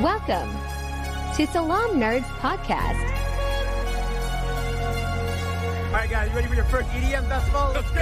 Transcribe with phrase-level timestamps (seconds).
[0.00, 0.48] Welcome
[1.36, 2.96] to Salaam Nerds Podcast.
[5.88, 7.72] All right, guys, you ready for your first EDM festival?
[7.74, 8.00] Let's go!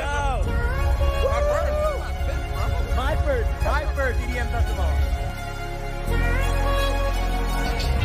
[2.95, 4.87] My first, my first EDM festival.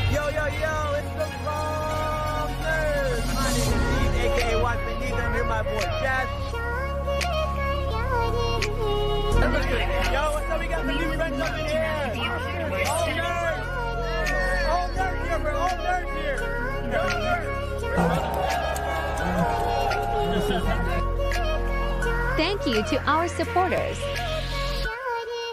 [0.09, 3.27] Yo, yo, yo, it's the Salaam Nerds.
[3.35, 6.29] My name is Steve, aka Watson Needs, and I'm here with my boy Jazz.
[10.11, 10.59] Yo, what's up?
[10.59, 12.13] We got some new friends up in here.
[12.15, 13.42] Oh, All nerds.
[22.35, 23.99] Thank you to our supporters.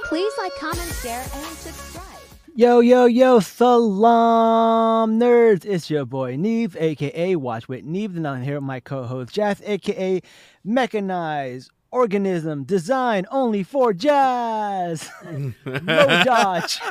[0.04, 2.06] Please like, comment, share, and subscribe.
[2.54, 5.64] Yo, yo, yo, salaam nerds.
[5.64, 9.62] It's your boy Neve, aka Watch with Neve, and I'm here with my co-host Jazz,
[9.64, 10.20] aka
[10.64, 15.08] Mechanized Organism Design Only for Jazz.
[15.64, 16.80] no dodge.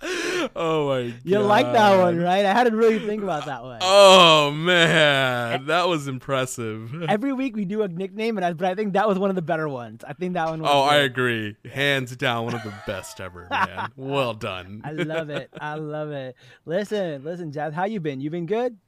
[0.54, 1.20] oh my god.
[1.24, 2.44] you like that one, right?
[2.44, 3.80] I had to really think about that one.
[3.82, 7.02] Oh man, that was impressive.
[7.08, 9.36] Every week we do a nickname, and I, but I think that was one of
[9.36, 10.04] the better ones.
[10.06, 10.62] I think that one.
[10.62, 11.56] Was Oh, I agree.
[11.68, 13.90] Hands down, one of the best ever, man.
[13.96, 14.82] Well done.
[14.84, 15.50] I love it.
[15.60, 16.36] I love it.
[16.64, 18.20] Listen, listen, Jazz, how you been?
[18.20, 18.78] You been good?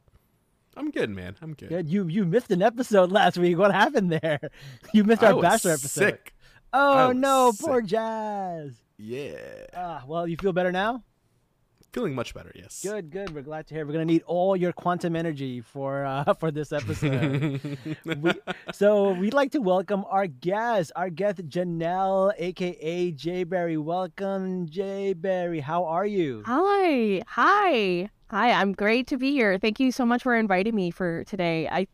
[0.77, 1.34] I'm good, man.
[1.42, 1.70] I'm good.
[1.70, 1.88] Good.
[1.88, 3.58] You you missed an episode last week.
[3.58, 4.38] What happened there?
[4.92, 6.05] You missed our bachelor episode.
[6.05, 6.34] sick.
[6.72, 7.66] Oh no, sick.
[7.66, 8.75] poor Jazz.
[9.00, 9.66] Yeah.
[9.74, 11.02] Ah, well, you feel better now?
[11.92, 12.82] Feeling much better, yes.
[12.82, 13.34] Good, good.
[13.34, 13.84] We're glad to hear.
[13.84, 17.78] We're gonna need all your quantum energy for uh, for this episode.
[18.04, 18.32] we,
[18.72, 23.76] so we'd like to welcome our guest, our guest Janelle, aka Jay Berry.
[23.76, 25.58] Welcome, Jay Berry.
[25.60, 26.44] How are you?
[26.46, 27.22] Hi.
[27.26, 28.10] Hi.
[28.30, 29.58] Hi, I'm great to be here.
[29.58, 31.66] Thank you so much for inviting me for today.
[31.66, 31.88] I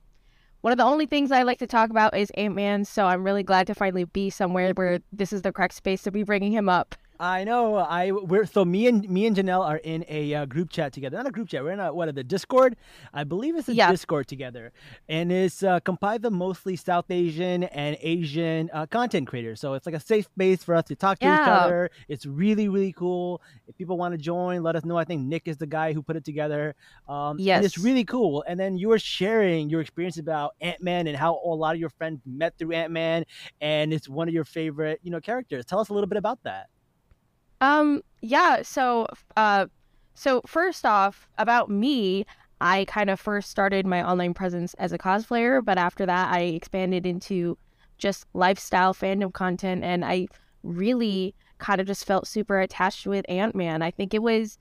[0.67, 3.45] one of the only things I like to talk about is Ant-Man, so I'm really
[3.45, 4.81] glad to finally be somewhere mm-hmm.
[4.81, 6.97] where this is the correct space to be bringing him up.
[7.19, 7.77] I know.
[7.77, 11.17] I we're so me and me and Janelle are in a uh, group chat together.
[11.17, 11.63] Not a group chat.
[11.65, 12.15] We're in a what?
[12.15, 12.77] The Discord.
[13.13, 13.91] I believe it's a Yeah.
[13.91, 14.73] Discord together,
[15.09, 19.61] and it's uh, comprised of mostly South Asian and Asian uh, content creators.
[19.61, 21.91] So it's like a safe space for us to talk to each other.
[22.09, 23.41] It's really really cool.
[23.67, 24.97] If people want to join, let us know.
[24.97, 26.75] I think Nick is the guy who put it together.
[27.09, 28.45] Um, and it's really cool.
[28.47, 31.81] And then you were sharing your experience about Ant Man and how a lot of
[31.81, 33.25] your friends met through Ant Man,
[33.61, 35.65] and it's one of your favorite you know characters.
[35.65, 36.69] Tell us a little bit about that.
[37.61, 39.07] Um yeah, so
[39.37, 39.67] uh
[40.15, 42.25] so first off, about me,
[42.61, 46.41] I kind of first started my online presence as a cosplayer, but after that I
[46.41, 47.59] expanded into
[47.99, 50.29] just lifestyle fandom content and I
[50.63, 53.81] really kind of just felt super attached with Ant-Man.
[53.83, 54.59] I think it was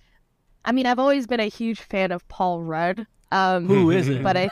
[0.63, 3.07] I mean, I've always been a huge fan of Paul Rudd.
[3.31, 4.23] Um Who is it?
[4.23, 4.49] But I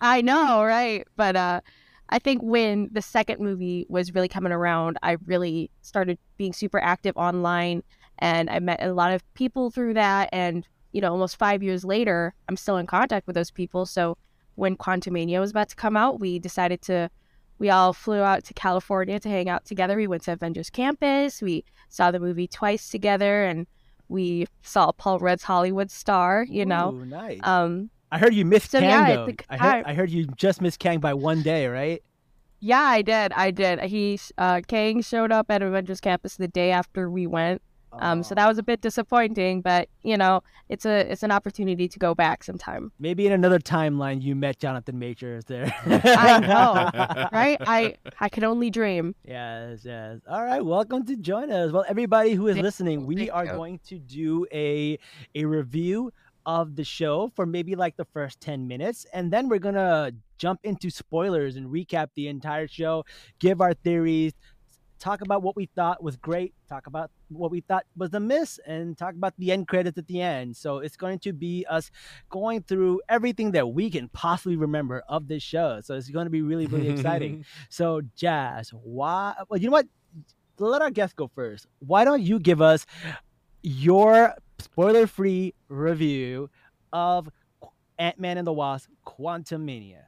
[0.00, 1.06] I know, right?
[1.16, 1.60] But uh
[2.08, 6.78] I think when the second movie was really coming around, I really started being super
[6.78, 7.82] active online
[8.18, 11.84] and I met a lot of people through that and you know, almost 5 years
[11.84, 13.84] later, I'm still in contact with those people.
[13.84, 14.16] So
[14.54, 17.10] when Quantumania was about to come out, we decided to
[17.58, 19.96] we all flew out to California to hang out together.
[19.96, 21.42] We went to Avengers Campus.
[21.42, 23.66] We saw the movie twice together and
[24.08, 26.94] we saw Paul Rudd's Hollywood star, you know.
[26.94, 27.40] Ooh, nice.
[27.42, 29.26] Um I heard you missed so, Kang yeah, I though.
[29.26, 32.02] think I heard, I- I heard you just missed Kang by one day, right?
[32.60, 33.32] Yeah, I did.
[33.32, 33.80] I did.
[33.82, 37.62] He, uh, Kang showed up at Avengers Campus the day after we went.
[37.98, 41.88] Um, so that was a bit disappointing, but you know, it's a it's an opportunity
[41.88, 45.74] to go back sometime, maybe in another timeline you met Jonathan Majors there.
[45.86, 47.28] I know.
[47.32, 47.56] right?
[47.60, 49.14] I I could only dream.
[49.24, 50.18] Yes, yes.
[50.28, 51.72] All right, welcome to join us.
[51.72, 54.98] Well, everybody who is listening, we are going to do a
[55.34, 56.12] a review
[56.46, 60.14] of the show for maybe like the first 10 minutes and then we're going to
[60.38, 63.04] jump into spoilers and recap the entire show,
[63.38, 64.32] give our theories,
[64.98, 68.58] talk about what we thought was great, talk about what we thought was a miss,
[68.66, 70.56] and talk about the end credits at the end.
[70.56, 71.90] So it's going to be us
[72.30, 75.80] going through everything that we can possibly remember of this show.
[75.82, 77.44] So it's going to be really, really exciting.
[77.68, 79.34] So, Jazz, why?
[79.48, 79.86] Well, you know what?
[80.58, 81.66] Let our guest go first.
[81.80, 82.86] Why don't you give us
[83.62, 86.50] your spoiler-free review
[86.92, 87.28] of
[87.98, 90.02] Ant Man and the Wasp: Quantumania.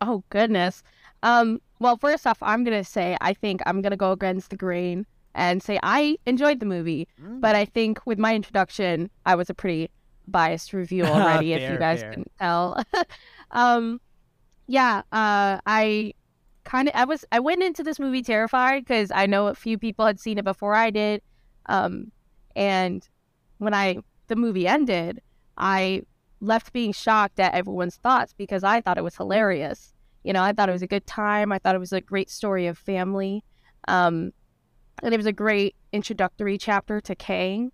[0.00, 0.82] Oh goodness.
[1.22, 1.60] Um.
[1.78, 5.62] Well, first off, I'm gonna say I think I'm gonna go against the grain and
[5.62, 7.40] say I enjoyed the movie, Mm.
[7.40, 9.90] but I think with my introduction, I was a pretty
[10.28, 12.12] biased review already, if you guys fair.
[12.12, 12.82] can tell.
[13.50, 14.00] um,
[14.66, 15.02] yeah.
[15.12, 16.14] Uh, I
[16.64, 19.78] kind of I was I went into this movie terrified because I know a few
[19.78, 21.20] people had seen it before I did,
[21.66, 22.10] um,
[22.54, 23.06] and
[23.58, 23.98] when I
[24.28, 25.20] the movie ended,
[25.56, 26.02] I
[26.40, 29.92] left being shocked at everyone's thoughts because I thought it was hilarious.
[30.24, 31.52] You know, I thought it was a good time.
[31.52, 33.44] I thought it was a great story of family.
[33.88, 34.32] Um,
[35.02, 37.70] and it was a great introductory chapter to Kang.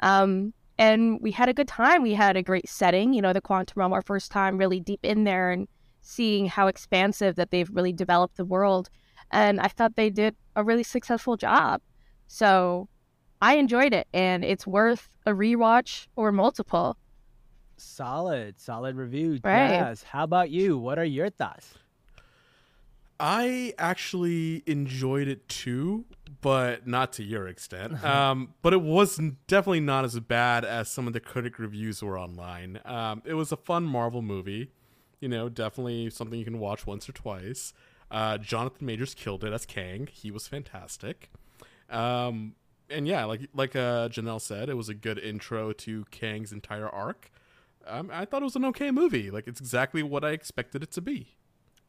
[0.00, 2.02] Um, and we had a good time.
[2.02, 3.14] We had a great setting.
[3.14, 5.66] You know, the quantum realm, our first time really deep in there and
[6.02, 8.90] seeing how expansive that they've really developed the world.
[9.30, 11.80] And I thought they did a really successful job.
[12.28, 12.88] So
[13.40, 16.96] I enjoyed it, and it's worth a rewatch or multiple.
[17.76, 19.32] Solid, solid review.
[19.44, 19.68] Right.
[19.68, 20.78] Jazz, how about you?
[20.78, 21.74] What are your thoughts?
[23.18, 26.04] I actually enjoyed it too,
[26.40, 28.02] but not to your extent.
[28.04, 32.18] Um, but it was definitely not as bad as some of the critic reviews were
[32.18, 32.80] online.
[32.84, 34.70] Um, it was a fun Marvel movie,
[35.20, 37.72] you know, definitely something you can watch once or twice.
[38.10, 40.08] Uh, Jonathan Majors killed it as Kang.
[40.10, 41.30] He was fantastic.
[41.88, 42.54] Um,
[42.90, 46.88] and yeah, like like uh, Janelle said, it was a good intro to Kang's entire
[46.88, 47.30] arc.
[47.86, 49.30] Um, I thought it was an okay movie.
[49.30, 51.36] Like it's exactly what I expected it to be.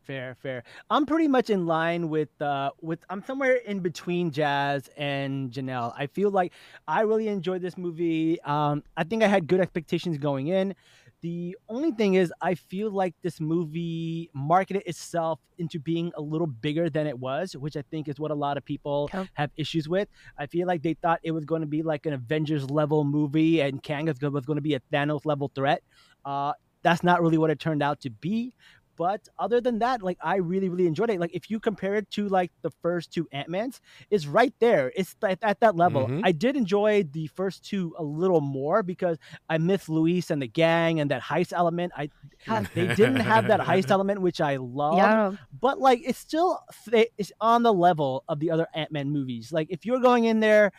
[0.03, 0.63] Fair, fair.
[0.89, 5.93] I'm pretty much in line with uh with I'm somewhere in between Jazz and Janelle.
[5.97, 6.53] I feel like
[6.87, 8.39] I really enjoyed this movie.
[8.43, 10.75] Um I think I had good expectations going in.
[11.21, 16.45] The only thing is I feel like this movie marketed itself into being a little
[16.45, 19.27] bigger than it was, which I think is what a lot of people Okay.
[19.33, 20.07] have issues with.
[20.37, 23.61] I feel like they thought it was going to be like an Avengers level movie
[23.61, 25.81] and Kang was going to be a Thanos level threat.
[26.23, 26.53] Uh
[26.83, 28.53] that's not really what it turned out to be.
[28.97, 31.19] But other than that, like I really, really enjoyed it.
[31.19, 33.79] Like if you compare it to like the first two Ant Mans,
[34.09, 34.91] it's right there.
[34.95, 36.07] It's at, at that level.
[36.07, 36.21] Mhm.
[36.23, 39.17] I did enjoy the first two a little more because
[39.49, 41.93] I miss Luis and the gang and that heist element.
[41.95, 42.09] I
[42.73, 46.59] they didn't have that heist element, which I love yeah, but like it's still
[47.17, 49.51] it's on the level of the other Ant-Man movies.
[49.53, 50.71] Like if you're going in there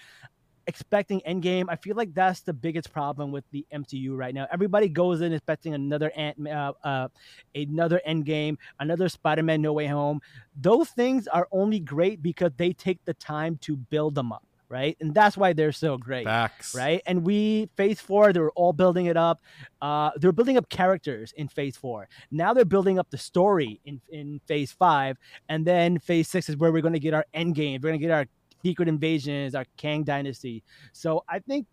[0.68, 4.46] expecting Endgame, I feel like that's the biggest problem with the MCU right now.
[4.52, 7.08] Everybody goes in expecting another Ant uh, uh
[7.54, 10.20] another Endgame, another Spider-Man No Way Home.
[10.54, 14.96] Those things are only great because they take the time to build them up, right?
[15.00, 16.74] And that's why they're so great Facts.
[16.74, 17.02] right?
[17.06, 19.40] And we phase four, they were all building it up.
[19.80, 22.08] Uh, they're building up characters in phase four.
[22.30, 25.16] Now they're building up the story in in phase five,
[25.48, 27.80] and then phase six is where we're going to get our end game.
[27.82, 28.26] We're going to get our
[28.62, 30.62] secret invasions, our Kang dynasty.
[30.92, 31.66] So I think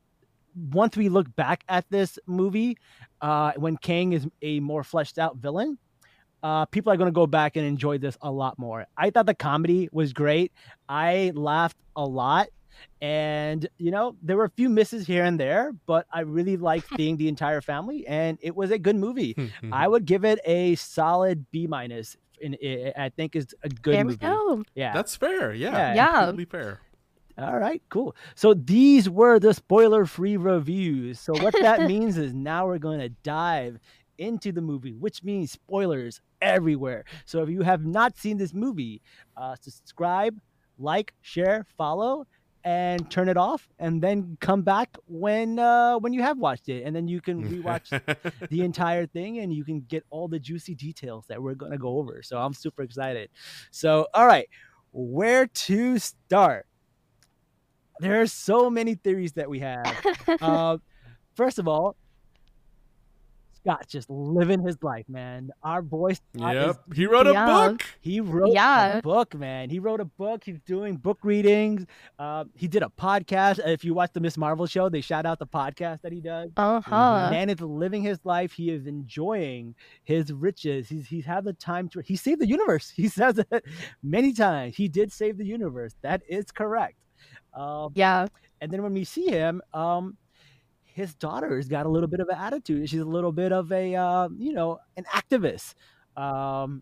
[0.71, 2.77] once we look back at this movie,
[3.21, 5.77] uh, when Kang is a more fleshed out villain.
[6.43, 8.85] Uh, people are going to go back and enjoy this a lot more.
[8.95, 10.51] I thought the comedy was great.
[10.87, 12.49] I laughed a lot
[13.01, 16.87] and you know there were a few misses here and there but i really liked
[16.97, 19.35] seeing the entire family and it was a good movie
[19.71, 22.55] i would give it a solid b minus in
[22.97, 24.63] i think is a good there movie we go.
[24.75, 25.53] yeah That's fair.
[25.53, 25.71] Yeah.
[25.71, 25.93] Yeah.
[25.95, 26.25] Yeah.
[26.25, 26.79] Completely fair.
[27.37, 32.33] all right cool so these were the spoiler free reviews so what that means is
[32.33, 33.79] now we're going to dive
[34.17, 39.01] into the movie which means spoilers everywhere so if you have not seen this movie
[39.35, 40.39] uh, subscribe
[40.77, 42.25] like share follow
[42.65, 46.83] and turn it off and then come back when uh when you have watched it.
[46.83, 47.89] And then you can rewatch
[48.49, 51.77] the entire thing and you can get all the juicy details that we're going to
[51.77, 52.21] go over.
[52.23, 53.29] So i'm super excited.
[53.71, 54.49] So all right
[54.91, 56.65] where to start?
[57.99, 59.85] There are so many theories that we have.
[60.41, 60.77] Uh,
[61.35, 61.95] first of all
[63.65, 65.49] Scott's just living his life, man.
[65.63, 66.77] Our boy Scott is yep.
[66.93, 67.45] He wrote a Yeah.
[67.45, 67.81] book.
[67.99, 68.97] he wrote Yeah.
[68.97, 69.71] a book, man.
[69.71, 70.43] He wrote a book.
[70.43, 71.85] He's doing book readings.
[72.19, 73.59] Uh, he did a podcast.
[73.65, 76.51] If you watch the Miss Marvel show, they shout out the podcast that he does.
[76.57, 77.29] Uh huh.
[77.31, 78.51] Man is living his life.
[78.53, 80.87] He is enjoying his riches.
[80.87, 82.01] He's he's had the time to.
[82.01, 82.89] He saved the universe.
[82.95, 83.65] He says it
[84.03, 84.75] many times.
[84.75, 85.95] He did save the universe.
[86.01, 86.97] That is correct.
[87.53, 88.27] Um, Yeah.
[88.61, 90.17] and then when we see him, um,
[90.95, 92.89] his daughter's got a little bit of an attitude.
[92.89, 95.75] She's a little bit of a, uh, you know, an activist.
[96.17, 96.81] Um,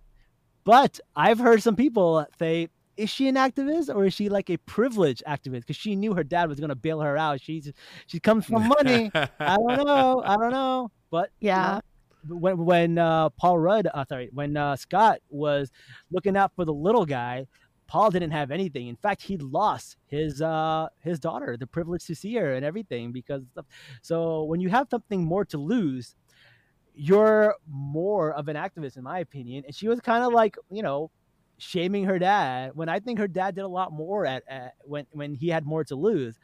[0.65, 4.57] but I've heard some people say, is she an activist or is she like a
[4.57, 5.61] privileged activist?
[5.61, 7.41] Because she knew her dad was going to bail her out.
[7.41, 7.71] She's
[8.07, 9.13] she comes from money.
[9.45, 10.21] I don't know.
[10.25, 10.91] I don't know.
[11.11, 11.61] But you Yeah.
[11.61, 11.81] know,
[12.27, 15.71] when when uh, Paul Rudd, uh, sorry, when uh, Scott was
[16.11, 17.47] looking out for the little guy,
[17.93, 18.87] Paul didn't have anything.
[18.87, 23.11] In fact, he lost his uh his daughter, the privilege to see her and everything
[23.11, 23.65] because of,
[24.01, 26.15] so when you have something more to lose,
[26.95, 29.63] you're more of an activist in my opinion.
[29.67, 31.11] And she was kind of like, you know,
[31.59, 35.05] shaming her dad when I think her dad did a lot more at, at when
[35.11, 36.39] when he had more to lose.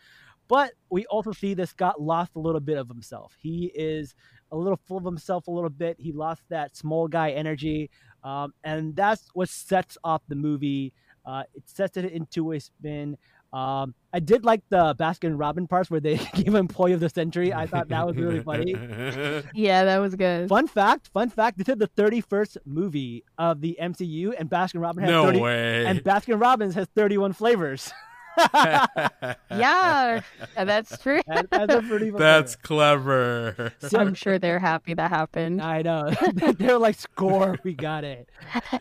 [0.48, 3.36] But we also see that Scott lost a little bit of himself.
[3.42, 4.14] He is
[4.52, 5.98] a little full of himself a little bit.
[6.00, 7.90] He lost that small guy energy.
[8.24, 10.94] Um, and that's what sets off the movie.
[11.30, 13.16] Uh, it sets it into a spin.
[13.54, 17.10] Um, I did like the Baskin Robin parts where they gave him Employee of the
[17.10, 17.54] Century.
[17.54, 18.74] I thought that was really funny.
[19.54, 20.50] Yeah, that was good.
[20.50, 25.06] Fun fact, fun fact, this is the 31st movie of the MCU, and Baskin Robbins
[25.06, 25.86] has no 30, way.
[25.86, 27.92] and Baskin Robbins has 31 flavors.
[29.52, 30.22] Yeah,
[30.56, 31.22] that's true.
[31.28, 32.10] That- that's a pretty.
[32.20, 33.74] That's clever.
[33.80, 35.62] So- I'm sure they're happy that happened.
[35.62, 36.12] I know.
[36.58, 38.30] They're like, score, we got it.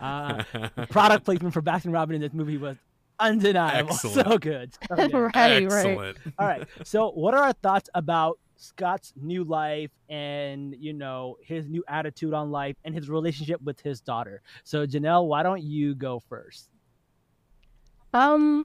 [0.00, 0.42] Uh,
[0.90, 2.76] product placement for Baskin Robin in this movie was
[3.18, 3.90] undeniable.
[3.94, 4.28] Excellent.
[4.28, 4.74] So good.
[4.88, 5.14] So good.
[5.34, 6.16] right, right.
[6.38, 6.66] All right.
[6.84, 12.34] So, what are our thoughts about Scott's new life and you know his new attitude
[12.34, 14.40] on life and his relationship with his daughter?
[14.64, 16.68] So, Janelle, why don't you go first?
[18.14, 18.64] Um,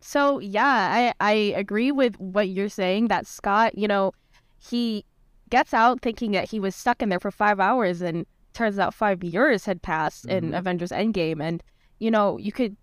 [0.00, 4.12] so yeah, I I agree with what you're saying that Scott, you know,
[4.58, 5.04] he
[5.50, 8.94] gets out thinking that he was stuck in there for five hours, and turns out
[8.94, 10.58] five years had passed in Mhm.
[10.58, 11.62] Avengers Endgame, and
[11.98, 12.76] you know, you could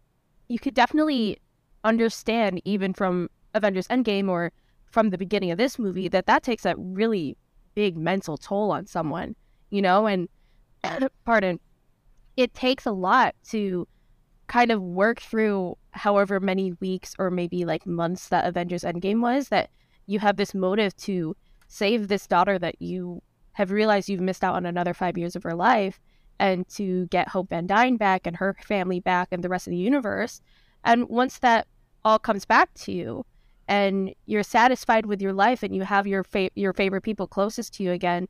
[0.48, 1.38] you could definitely
[1.84, 4.52] understand even from Avengers Endgame or
[4.86, 7.36] from the beginning of this movie that that takes a really
[7.76, 9.36] big mental toll on someone,
[9.72, 10.30] you know, and
[11.26, 11.60] pardon,
[12.38, 13.88] it takes a lot to
[14.48, 19.50] kind of work through however many weeks or maybe like months that Avengers Endgame was
[19.50, 19.70] that
[20.08, 21.36] you have this motive to
[21.68, 23.22] save this daughter that you
[23.54, 26.00] have realized you've missed out on another five years of her life
[26.40, 29.72] and to get Hope Van Dyne back and her family back and the rest of
[29.72, 30.42] the universe.
[30.84, 31.68] And once that
[32.04, 33.26] all comes back to you
[33.68, 37.76] and you're satisfied with your life and you have your fa- your favorite people closest
[37.76, 38.28] to you again,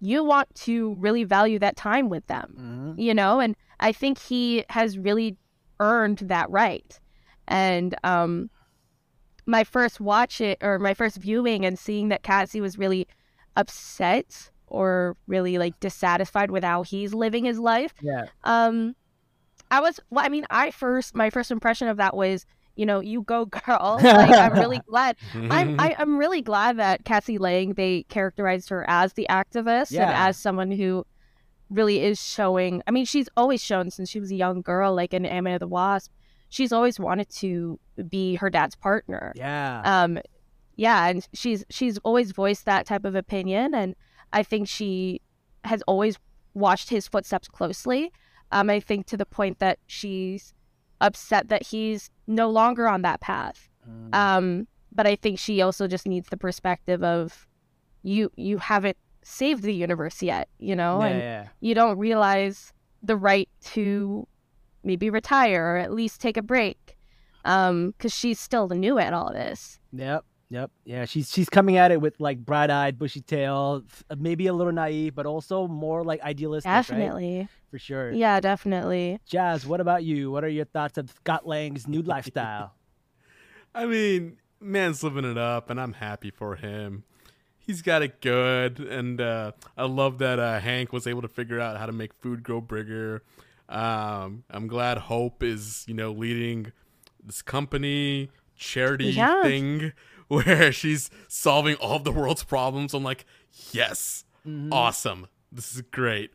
[0.00, 3.00] you want to really value that time with them Mm-hmm.
[3.00, 5.38] you know and i think he has really
[5.80, 6.98] earned that right.
[7.48, 8.50] And um
[9.46, 13.06] my first watch it or my first viewing and seeing that Cassie was really
[13.56, 18.26] upset or really like dissatisfied with how he's living his life Yeah.
[18.44, 18.96] um
[19.70, 23.00] i was well i mean i first my first impression of that was you know
[23.00, 23.98] you go girl.
[24.02, 25.16] Like i'm really glad.
[25.34, 30.10] I'm I, I'm really glad that Cassie Lang they characterized her as the activist and
[30.10, 31.06] as someone who
[31.70, 32.82] really is showing.
[32.86, 35.60] I mean, she's always shown since she was a young girl, like in Ant-Man and
[35.60, 36.12] the Wasp.
[36.48, 39.32] She's always wanted to be her dad's partner.
[39.34, 39.82] Yeah.
[39.84, 40.20] Um,
[40.76, 43.96] yeah, and she's she's always voiced that type of opinion, and
[44.32, 45.22] I think she
[45.64, 46.18] has always
[46.54, 48.12] watched his footsteps closely.
[48.52, 50.54] Um, I think to the point that she's
[51.00, 53.68] upset that he's no longer on that path.
[53.88, 54.14] Mm.
[54.14, 57.46] Um, but I think she also just needs the perspective of
[58.02, 61.48] you you haven't saved the universe yet, you know, yeah, and yeah.
[61.60, 64.26] you don't realize the right to
[64.84, 66.96] maybe retire or at least take a break.
[67.44, 69.78] Um, because she's still new at all this.
[69.92, 70.24] Yep.
[70.48, 70.70] Yep.
[70.84, 73.82] Yeah, she's she's coming at it with like bright-eyed, bushy tail,
[74.16, 76.76] maybe a little naive, but also more like idealistic, right?
[76.76, 77.48] Definitely.
[77.70, 78.12] For sure.
[78.12, 79.20] Yeah, definitely.
[79.26, 80.30] Jazz, what about you?
[80.30, 82.74] What are your thoughts of Scott Lang's new lifestyle?
[83.74, 87.04] I mean, man's living it up, and I'm happy for him.
[87.66, 91.58] He's got it good, and uh, I love that uh, Hank was able to figure
[91.58, 93.22] out how to make food grow bigger.
[93.68, 96.70] Um, I'm glad Hope is, you know, leading
[97.24, 99.42] this company charity Yeah.
[99.42, 99.92] thing
[100.28, 102.94] where she's solving all of the world's problems.
[102.94, 103.24] I'm like,
[103.72, 104.68] yes, Mhm.
[104.72, 106.30] awesome, this is great.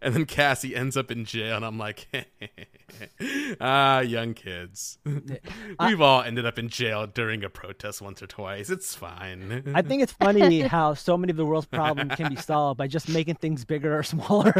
[0.00, 2.06] And then Cassie ends up in jail, and I'm like,
[3.60, 4.98] ah, young kids.
[5.80, 8.70] We've all ended up in jail during a protest once or twice.
[8.70, 9.72] It's fine.
[9.74, 12.86] I think it's funny how so many of the world's problems can be solved by
[12.86, 14.54] just making things bigger or smaller.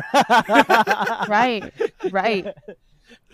[1.28, 1.72] Right.
[2.10, 2.46] Right.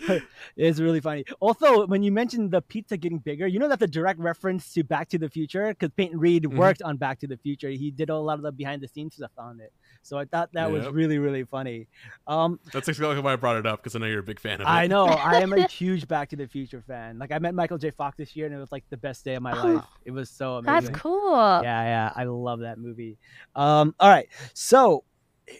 [0.57, 1.25] it's really funny.
[1.39, 4.83] Also, when you mentioned the pizza getting bigger, you know that's a direct reference to
[4.83, 6.55] Back to the Future because Peyton Reed Mhm.
[6.55, 7.69] worked on Back to the Future.
[7.69, 9.71] He did a lot of the behind the scenes stuff on it.
[10.03, 11.87] So I thought that was really, really funny.
[12.25, 14.55] Um, That's exactly why I brought it up because I know you're a big fan
[14.55, 14.65] of it.
[14.69, 17.19] I know I am a huge Back to the Future fan.
[17.19, 17.91] Like I met Michael J.
[17.91, 19.85] Fox this year, and it was like the best day of my life.
[20.05, 20.91] It was so amazing.
[20.93, 21.31] That's cool.
[21.31, 23.17] Yeah, yeah, I love that movie.
[23.55, 25.03] Um, all right, so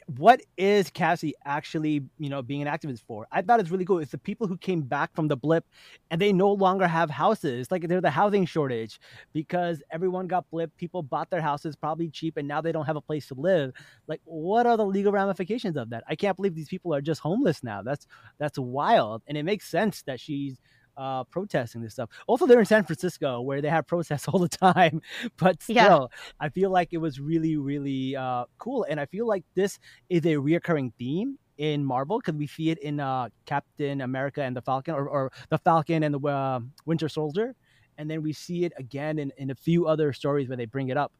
[0.08, 3.28] what is Cassie actually, you know, being an activist for?
[3.32, 4.00] I thought it's really cool.
[4.00, 5.66] It's the people who came back from the blip
[6.10, 7.72] and they no longer have houses.
[7.72, 9.00] Like they're the housing shortage
[9.34, 10.76] because everyone got blip.
[10.78, 13.74] People bought their houses probably cheap, and now they don't have a place to live.
[14.08, 16.04] Like, what are the legal ramifications of that?
[16.08, 17.82] I can't believe these people are just homeless now.
[17.82, 18.08] That's
[18.38, 20.60] that's wild, and it makes sense that she's
[20.98, 24.50] uh protesting this stuff also they're in san francisco where they have protests all the
[24.50, 25.02] time
[25.38, 26.00] but still Yeah.
[26.40, 29.80] I feel like it was really, really uh, cool, and I feel like this
[30.10, 34.56] is a reoccurring theme in Marvel because we see it in uh, Captain America and
[34.56, 37.56] the Falcon, or, or the Falcon and the uh, Winter Soldier,
[37.98, 40.90] and then we see it again in, in a few other stories where they bring
[40.90, 41.14] it up,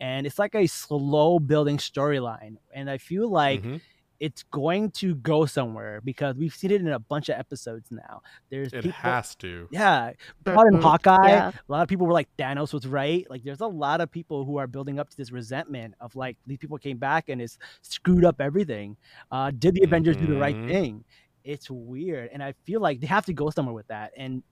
[0.00, 3.80] and it's like a slow building storyline, and I feel like Mhm.
[4.20, 8.20] It's going to go somewhere because we've seen it in a bunch of episodes now.
[8.50, 9.68] There's It people, has to.
[9.70, 10.12] yeah,
[10.44, 10.80] Caught in.
[10.80, 11.50] Hawkeye, Yeah.
[11.50, 13.24] a lot of people were like Thanos was right.
[13.30, 16.36] Like there's a lot of people who are building up to this resentment of like
[16.46, 18.96] these people came back and it's screwed up everything.
[19.30, 20.68] Uh, did the Avengers do the right Mhm.
[20.68, 21.04] thing?
[21.44, 24.12] It's weird, and I feel like they have to go somewhere with that.
[24.16, 24.42] And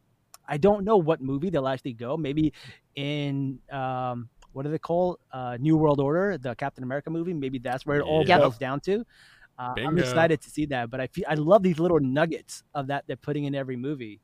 [0.49, 2.17] I don't know what movie they'll actually go.
[2.17, 2.53] Maybe
[2.95, 7.35] in um, what do they call uh, New World Order, the Captain America movie?
[7.35, 8.41] Maybe that's where it all Yep.
[8.41, 9.05] boils down to.
[9.59, 12.89] Uh, I'm excited to see that, but I feel I love these little nuggets of
[12.89, 14.21] that they're putting in every movie.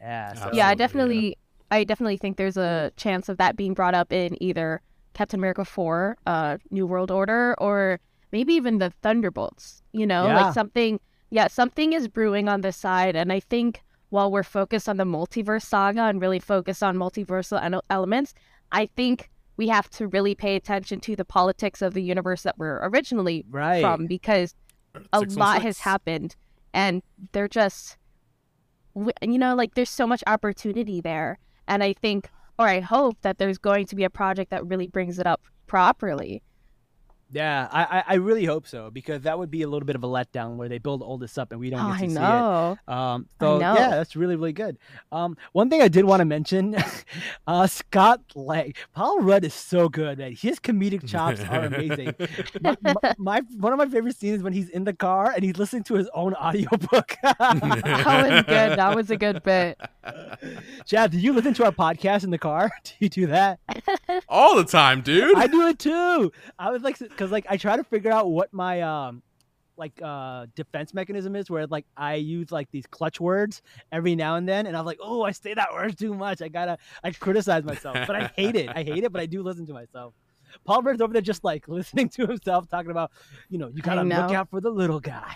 [0.00, 1.38] Yeah, so- yeah, I Absolutely, definitely,
[1.70, 4.80] I definitely think there's a chance of that being brought up in either
[5.14, 8.00] Captain America Four, uh, New World Order, or
[8.32, 9.82] maybe even the Thunderbolts.
[9.92, 10.42] You know, Yeah.
[10.42, 11.00] like something.
[11.30, 15.04] Yeah, something is brewing on this side, and I think while we're focused on the
[15.04, 18.34] multiverse saga and really focused on multiversal elements,
[18.72, 22.56] I think we have to really pay attention to the politics of the universe that
[22.56, 23.82] we're originally right.
[23.82, 24.54] from because
[25.12, 26.34] a lot has happened
[26.72, 27.02] and
[27.32, 27.98] they're just
[28.96, 31.38] you know like there's so much opportunity there.
[31.68, 34.86] And i think or i hope that there's going to be a project that really
[34.86, 36.42] brings it up properly
[37.32, 40.02] Yeah, I, I I really hope so because that would be a little bit of
[40.02, 42.06] a letdown where they build all this up and we don't oh, get to i
[42.08, 42.14] see it.
[42.14, 43.74] know Um, I so know.
[43.74, 44.78] yeah, that's really really good.
[45.12, 46.76] Um, one thing I did want to mention,
[47.46, 50.32] uh, Scott Lang, Paul Rudd is so good, man.
[50.32, 52.14] His comedic chops are amazing.
[52.60, 55.44] my, my, my- one of my favorite scenes is when he's in the car and
[55.44, 57.16] he's listening to his own audiobook.
[57.22, 59.78] that was good that was a good bit
[60.86, 62.70] Chad, do you listen to our podcast in the car?
[62.84, 63.60] Do you do that?
[64.28, 65.36] All the time, dude.
[65.36, 66.32] I do it too.
[66.58, 69.22] I was like, because like I try to figure out what my um
[69.76, 73.60] like uh defense mechanism is where like I use like these clutch words
[73.92, 76.40] every now and then and I'm like, oh I say that word too much.
[76.40, 77.98] I gotta I criticize myself.
[78.06, 78.70] But I hate it.
[78.74, 80.14] I hate it, but I do listen to myself.
[80.64, 83.10] Paul Rudd's over there just like listening to himself talking about,
[83.50, 85.34] you know, you gotta look out for the little guy.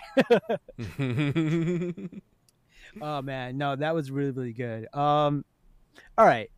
[3.01, 4.87] Oh man, no, that was really really good.
[4.95, 5.43] Um,
[6.17, 6.49] all right.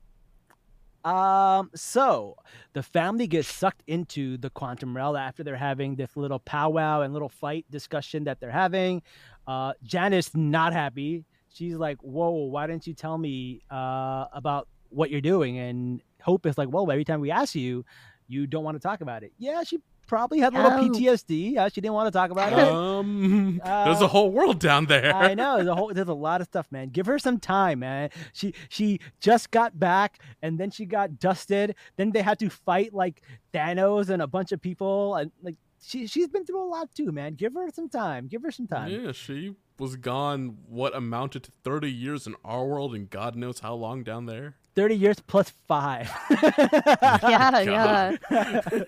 [1.08, 2.36] Um, so
[2.74, 7.14] the family gets sucked into the quantum realm after they're having this little powwow and
[7.14, 9.02] little fight discussion that they're having.
[9.48, 11.24] Uh, Janet's not happy.
[11.48, 16.46] She's like, "Whoa, why didn't you tell me uh, about what you're doing?" And Hope
[16.46, 17.86] is like, "Well, every time we ask you,
[18.28, 20.90] you don't want to talk about it." Yeah, she probably had a little Oh.
[20.90, 21.58] PTSD.
[21.58, 22.60] Uh, she didn't want to talk about it.
[22.60, 25.14] um, there's Uh, a whole world down there.
[25.16, 26.90] I know there's a whole there's a lot of stuff, man.
[26.90, 28.10] Give her some time, man.
[28.34, 31.76] She she just got back and then she got dusted.
[31.98, 33.22] Then they had to fight like
[33.54, 37.12] Thanos and a bunch of people and like she she's been through a lot too,
[37.12, 37.36] man.
[37.36, 38.28] Give her some time.
[38.28, 38.90] Give her some time.
[38.90, 43.60] Yeah, she was gone what amounted to 30 years in our world and God knows
[43.60, 44.56] how long down there.
[44.76, 46.12] 30 years plus 5.
[46.32, 48.20] yeah God.
[48.32, 48.84] yeah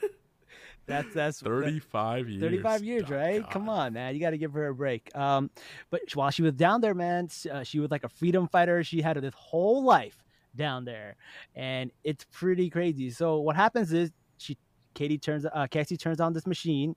[0.90, 2.42] that's that's 35 years.
[2.42, 3.42] 35 years, right?
[3.42, 3.52] God.
[3.52, 4.14] Come on, man.
[4.14, 5.16] You got to give her a break.
[5.16, 5.50] Um,
[5.90, 8.84] but while she was down there, man, uh, she was like a freedom fighter.
[8.84, 10.18] She had this whole life
[10.56, 11.16] down there,
[11.56, 13.12] and it's pretty crazy.
[13.12, 14.58] So what happens is she,
[14.96, 16.96] Katie turns, uh, Cassie turns on this machine,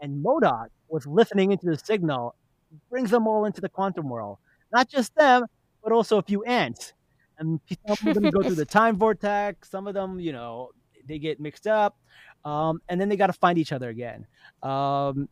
[0.00, 2.34] and MODOK was listening into the signal,
[2.90, 4.38] brings them all into the quantum world.
[4.72, 5.46] Not just them,
[5.82, 6.92] but also a few ants.
[7.38, 9.70] And some of them go through the time vortex.
[9.70, 10.70] Some of them, you know,
[11.06, 11.96] they get mixed up
[12.44, 14.26] um, and then they got to find each other again.
[14.62, 15.28] Um,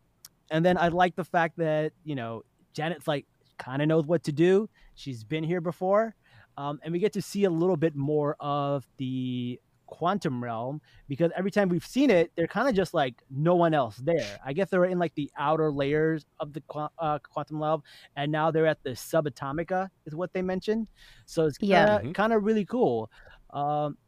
[0.51, 2.43] and then I like the fact that you know
[2.75, 3.27] Janet's like
[3.59, 4.69] kind of knows what to do.
[4.95, 6.15] She's been here before,
[6.57, 11.31] um, and we get to see a little bit more of the quantum realm because
[11.37, 14.39] every time we've seen it, they're kind of just like no one else there.
[14.45, 17.83] I guess they're in like the outer layers of the qua- uh, quantum realm,
[18.17, 20.89] and now they're at the subatomica, is what they mentioned.
[21.27, 21.87] So it's Yeah.
[21.99, 23.11] kind of kind of really cool.
[23.51, 23.99] Um,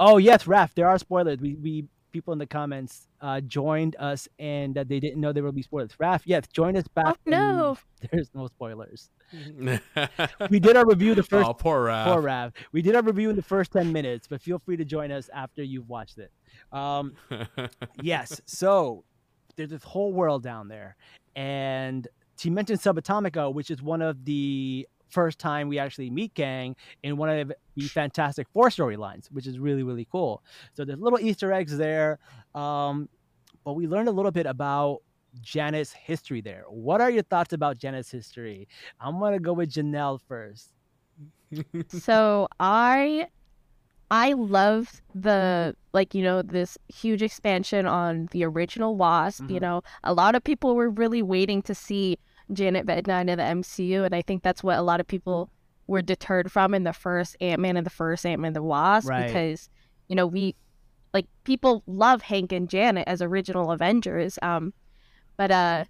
[0.00, 0.74] Oh yes, Raph.
[0.74, 1.38] There are spoilers.
[1.38, 5.44] We we people in the comments uh, joined us and uh, they didn't know there
[5.44, 5.92] would be spoilers.
[6.00, 7.16] Raph, yes, join us back.
[7.26, 7.78] Oh, no.
[8.10, 9.10] There's no spoilers.
[10.50, 12.12] We did our review the first oh, poor Raph.
[12.14, 12.52] for Rav.
[12.72, 15.28] We did our review in the first ten minutes, but feel free to join us
[15.32, 16.32] after you've watched it.
[16.72, 17.14] Um,
[18.02, 18.40] yes.
[18.46, 19.04] So
[19.56, 20.96] there's this whole world down there,
[21.36, 22.08] and
[22.38, 27.16] she mentioned Subatomica, which is one of the first time we actually meet Kang in
[27.16, 30.42] one of the Fantastic Four storylines, which is really really cool.
[30.74, 32.18] So there's little Easter eggs there,
[32.54, 33.08] um,
[33.64, 34.98] but we learned a little bit about
[35.40, 36.64] Janet's history there.
[36.68, 38.68] What are your thoughts about Janet's history?
[39.00, 40.70] I'm gonna go with Janelle first.
[41.88, 43.28] so I
[44.10, 49.48] I love the like you know this huge expansion on the original Wasp.
[49.48, 49.62] You Mhm.
[49.62, 52.18] know, a lot of people were really waiting to see
[52.52, 55.50] Janet Van Dyne in the MCU, and I think that's what a lot of people
[55.86, 58.62] were deterred from in the first Ant Man and the first Ant Man and the
[58.62, 59.26] Wasp Right.
[59.26, 59.68] because
[60.08, 60.54] you know we
[61.12, 64.38] like people love Hank and Janet as original Avengers.
[64.42, 64.72] Um,
[65.36, 65.84] but uh.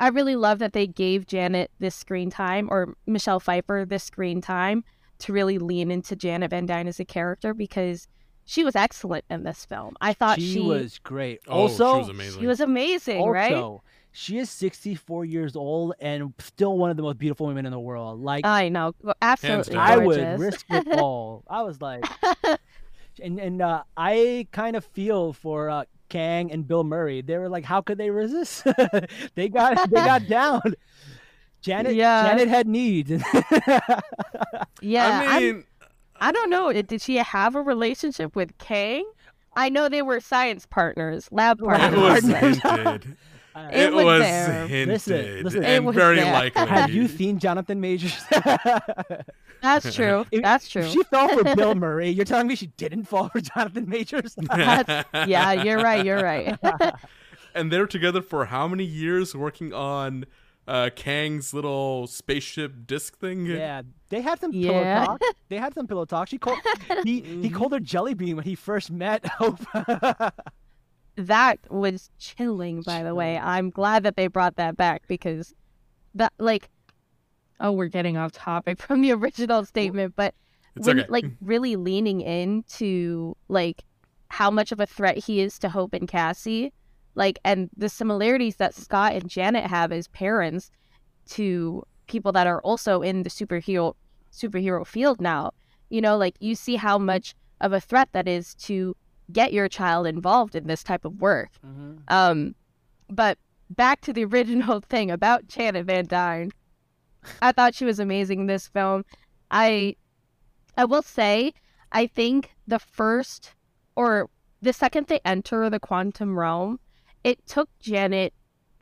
[0.00, 4.40] I really love that they gave Janet this screen time, or Michelle Pfeiffer this screen
[4.40, 4.84] time,
[5.18, 8.06] to really lean into Janet Van Dyne as a character because
[8.44, 9.96] she was excellent in this film.
[10.00, 11.40] I thought she, she, was great.
[11.48, 12.40] oh, also, she was amazing.
[12.40, 13.80] she was amazing, also, right?
[14.20, 17.78] She is 64 years old and still one of the most beautiful women in the
[17.78, 18.20] world.
[18.20, 19.76] Like I know, absolutely.
[19.76, 21.44] I would risk it all.
[21.48, 22.04] I was like,
[23.22, 27.22] and and uh, I kind of feel for uh, Kang and Bill Murray.
[27.22, 28.64] They were like, how could they resist?
[29.36, 30.74] they got they got down.
[31.60, 32.26] Janet Yeah.
[32.28, 33.10] Janet had needs.
[34.80, 35.64] yeah, I I'm- mean,
[36.20, 36.72] I don't know.
[36.72, 39.04] Did she have a relationship with Kang?
[39.54, 42.00] I know they were science partners, lab it partners.
[42.24, 42.58] was partners.
[42.62, 43.16] hinted.
[43.72, 44.66] It It was was there.
[44.66, 45.62] hinted, Listen, listen.
[45.64, 46.32] It and was very there.
[46.32, 46.66] likely.
[46.66, 48.16] Have you seen Jonathan Majors?
[49.62, 50.24] That's true.
[50.30, 50.84] If- That's true.
[50.84, 52.10] She fell for Bill Murray.
[52.10, 54.34] You're telling me she didn't fall for Jonathan Majors?
[54.36, 56.04] That's- yeah, you're right.
[56.04, 56.56] You're right.
[57.54, 60.24] and they were together for how many years working on
[60.66, 63.46] uh, Kang's little spaceship disc thing?
[63.46, 64.70] yeah, they had some Yeah.
[65.04, 65.20] pillow talk.
[65.48, 66.28] They had some pillow talk.
[66.28, 66.58] She called
[67.04, 69.58] he he called her Jelly Bean when he first met Hope.
[71.18, 75.52] That was chilling by the way i'm glad that they brought that back because
[76.14, 76.68] that like
[77.58, 80.34] oh we're getting off topic from the original statement but
[80.76, 81.08] when okay.
[81.10, 83.82] like really leaning into like
[84.28, 86.72] how much of a threat he is to hope and cassie
[87.16, 90.70] like and the similarities that scott and janet have as parents
[91.26, 93.94] to people that are also in the superhero
[94.32, 95.50] superhero field now
[95.90, 98.94] you know like you see how much of a threat that is to
[99.32, 101.50] get your child involved in this type of work
[102.08, 102.54] um,
[103.10, 103.38] but
[103.70, 106.50] back to the original thing about Janet Van Dyne.
[107.42, 109.04] I thought she was amazing in this film.
[109.50, 109.96] I
[110.76, 111.52] I will say,
[111.92, 113.54] I think the first
[113.96, 114.30] or
[114.62, 116.78] the second they enter the quantum realm,
[117.24, 118.32] it took Janet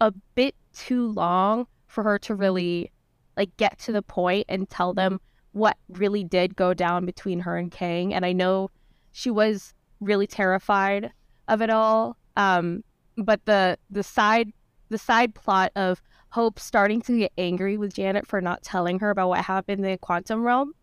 [0.00, 2.92] a bit too long for her to really
[3.37, 5.20] like get to the point and tell them
[5.52, 8.12] what really did go down between her and Kang.
[8.12, 8.70] And I know
[9.12, 11.12] she was really terrified
[11.48, 12.16] of it all.
[12.37, 12.85] Um,
[13.16, 14.52] but the the side
[14.88, 19.11] the side plot of Hope starting to get angry with Janet for not telling her
[19.11, 20.74] about what happened in the quantum realm,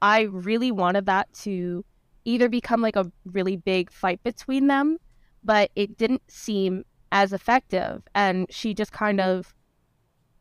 [0.00, 1.84] I really wanted that to
[2.24, 4.98] either become like a really big fight between them,
[5.42, 8.02] but it didn't seem as effective.
[8.14, 9.54] And she just kind of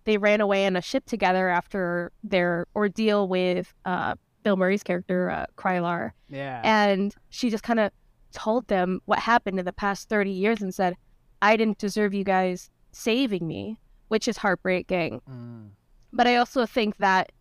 [0.03, 5.29] they ran away in a ship together after their ordeal with uh, Bill Murray's character,
[5.29, 6.61] uh, Krylar yeah.
[6.63, 7.91] and she just kind of
[8.31, 10.95] told them what happened in the past 30 years and said
[11.41, 15.69] i didn't deserve you guys saving me which is heartbreaking Mm.
[16.13, 17.31] but i also think that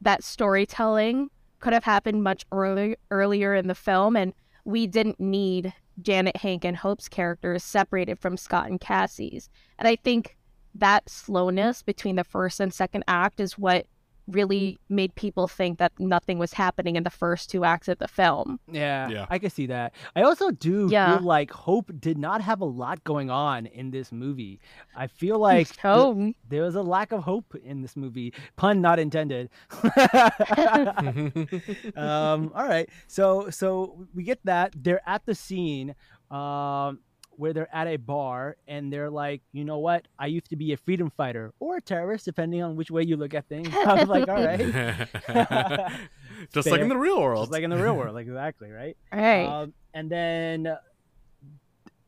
[0.00, 4.32] that storytelling could have happened much earlier earlier in the film and
[4.64, 9.96] we didn't need janet hank and hope's characters separated from scott and cassie's and i
[9.96, 10.36] think
[10.74, 13.86] that slowness between the first and second act is what
[14.26, 18.08] really made people think that nothing was happening in the first two acts of the
[18.08, 19.26] film Yeah, Yeah.
[19.28, 19.94] I can see that.
[20.16, 21.18] I also do Yeah.
[21.18, 24.60] feel like Hope did not have a lot going on in this movie.
[24.96, 28.32] I feel like th- there was a lack of hope in this movie.
[28.56, 29.50] Pun not intended.
[31.96, 35.94] um, all right, so so we get that they're at the scene
[36.30, 37.00] um,
[37.38, 40.06] where they're at a bar and they're like, you know what?
[40.18, 43.16] I used to be a freedom fighter or a terrorist, depending on which way you
[43.16, 43.68] look at things.
[43.72, 44.60] I'm like, all right,
[46.52, 47.44] Just like in the real world.
[47.44, 48.96] just like in the real world, like exactly, right?
[49.12, 50.76] right Um, and then,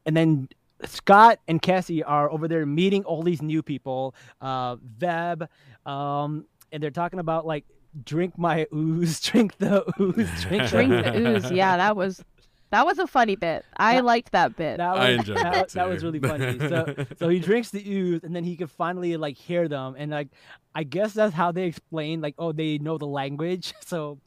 [0.04, 0.48] and then
[0.84, 4.14] Scott and Cassie are over there meeting all these new people.
[4.40, 5.48] Uh, Veb,
[5.86, 7.64] um, and they're talking about like
[8.04, 12.22] drink my ooze, drink the ooze, drink, drink the ooze yeah that was
[12.70, 15.52] that was a funny bit i That- liked that bit That was, I enjoyed that,
[15.54, 16.58] that that was really funny.
[16.58, 20.10] So, so he drinks the ooze, and then he can finally like hear them, and
[20.10, 20.28] like
[20.74, 23.72] I guess that's how they explain like, oh, they know the language.
[23.86, 24.18] So,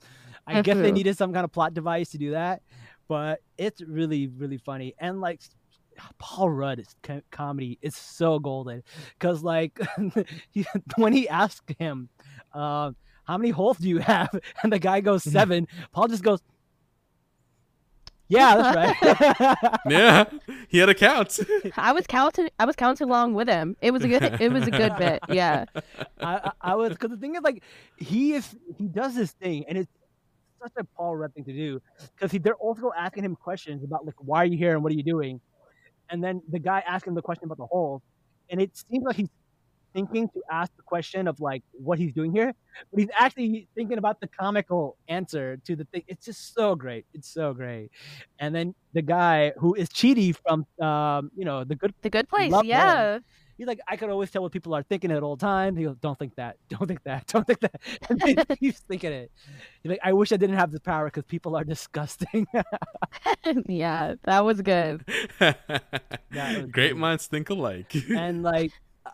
[0.47, 0.93] I guess they Mhm.
[0.95, 2.61] needed some kind of plot device to do that.
[3.07, 5.41] But it's really, really funny, and like
[6.17, 8.83] Paul Rudd's co- comedy is so golden
[9.17, 9.77] because like
[10.51, 12.09] he, when he asked him,
[12.53, 12.91] uh,
[13.25, 14.29] "How many holes do you have?"
[14.63, 16.39] and the guy goes seven, Paul just goes.
[18.29, 19.79] Yeah, that's right.
[19.89, 20.25] yeah,
[20.67, 21.39] he had a count.
[21.77, 24.67] i was counting i was counting along with him it was a good it was
[24.67, 25.65] a good bit yeah
[26.21, 27.63] I, I, I was because the thing is like
[27.97, 29.91] he is he does this thing and it's
[30.61, 31.81] such a Paul Rudd thing to do
[32.15, 34.95] because they're also asking him questions about like why are you here and what are
[34.95, 35.39] you doing,
[36.09, 38.01] and then the guy asking the question about the hole,
[38.49, 39.29] and it seems like he's
[39.93, 42.53] thinking to ask the question of like what he's doing here,
[42.91, 46.03] but he's actually thinking about the comical answer to the thing.
[46.07, 47.05] It's just so great.
[47.13, 47.91] It's so great,
[48.39, 52.27] and then the guy who is Chidi from um you know the good the good
[52.27, 53.19] place Love yeah
[53.59, 55.77] He's like, I could always tell what people are thinking at all times.
[55.77, 56.55] He goes, Don't think that.
[56.69, 57.27] Don't think that.
[57.33, 57.81] Don't think that.
[58.09, 59.31] And then he thinking it.
[59.83, 62.47] He's like, I wish I didn't have this power because people are disgusting.
[63.67, 65.03] yeah that was good
[65.41, 67.93] was Great minds think alike.
[68.09, 68.71] and like,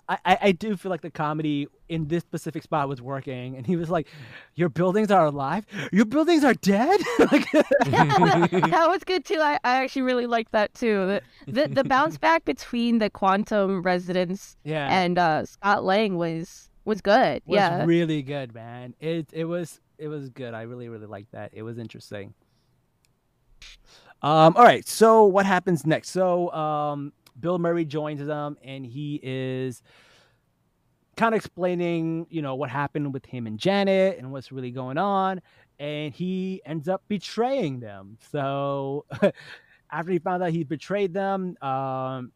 [0.08, 3.76] I, I do feel like the comedy in this specific spot was working, and he
[3.76, 4.08] was like,
[4.56, 5.66] "Your buildings are alive.
[5.92, 9.40] Your buildings are dead." like, that was good too.
[9.40, 11.06] I, I actually really liked that too.
[11.06, 16.70] The, the the bounce back between the quantum residents yeah, and uh, Scott Lang was
[16.86, 17.42] was good.
[17.46, 17.86] was yeah.
[17.86, 18.96] really good, man.
[19.00, 20.54] It it was it was good.
[20.54, 21.52] I really really liked that.
[21.54, 22.34] It was interesting.
[24.22, 24.56] Um.
[24.56, 24.88] All right.
[24.88, 26.10] So what happens next?
[26.10, 29.82] So um, Bill Murray joins them, and he is
[31.18, 34.98] kind of explaining, you know, what happened with him and Janet and what's really going
[34.98, 35.42] on,
[35.80, 38.18] and he ends up betraying them.
[38.32, 39.06] So
[39.92, 42.32] after he found out he betrayed them, um,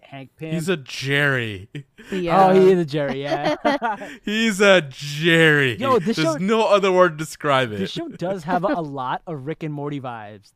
[0.00, 0.52] Hank Pym.
[0.52, 1.68] He's a Jerry.
[2.10, 2.48] yeah.
[2.48, 3.22] Oh, he is a Jerry.
[3.22, 3.56] Yeah.
[4.24, 5.76] He's a Jerry.
[5.76, 7.78] Yo, this There's show- no other word to describe it.
[7.78, 10.52] this show does have a lot of Rick and Morty vibes.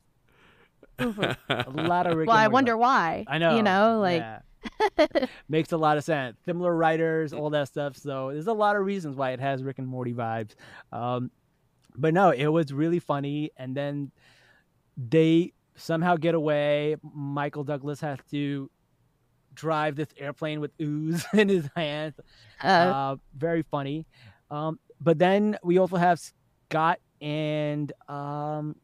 [0.98, 2.28] A lot of Rick.
[2.28, 3.24] well, and I Morty wonder why.
[3.28, 3.56] I know.
[3.56, 5.26] You know, like yeah.
[5.48, 6.36] makes a lot of sense.
[6.44, 7.96] Similar writers, all that stuff.
[7.96, 10.54] So there's a lot of reasons why it has Rick and Morty vibes.
[10.92, 11.30] Um,
[11.96, 13.50] but no, it was really funny.
[13.56, 14.10] And then
[14.96, 16.96] they somehow get away.
[17.14, 18.70] Michael Douglas has to
[19.52, 22.14] drive this airplane with ooze in his hands.
[22.62, 24.06] uh, Uh, very funny.
[24.50, 26.20] Um, but then we also have
[26.70, 28.76] Scott and um,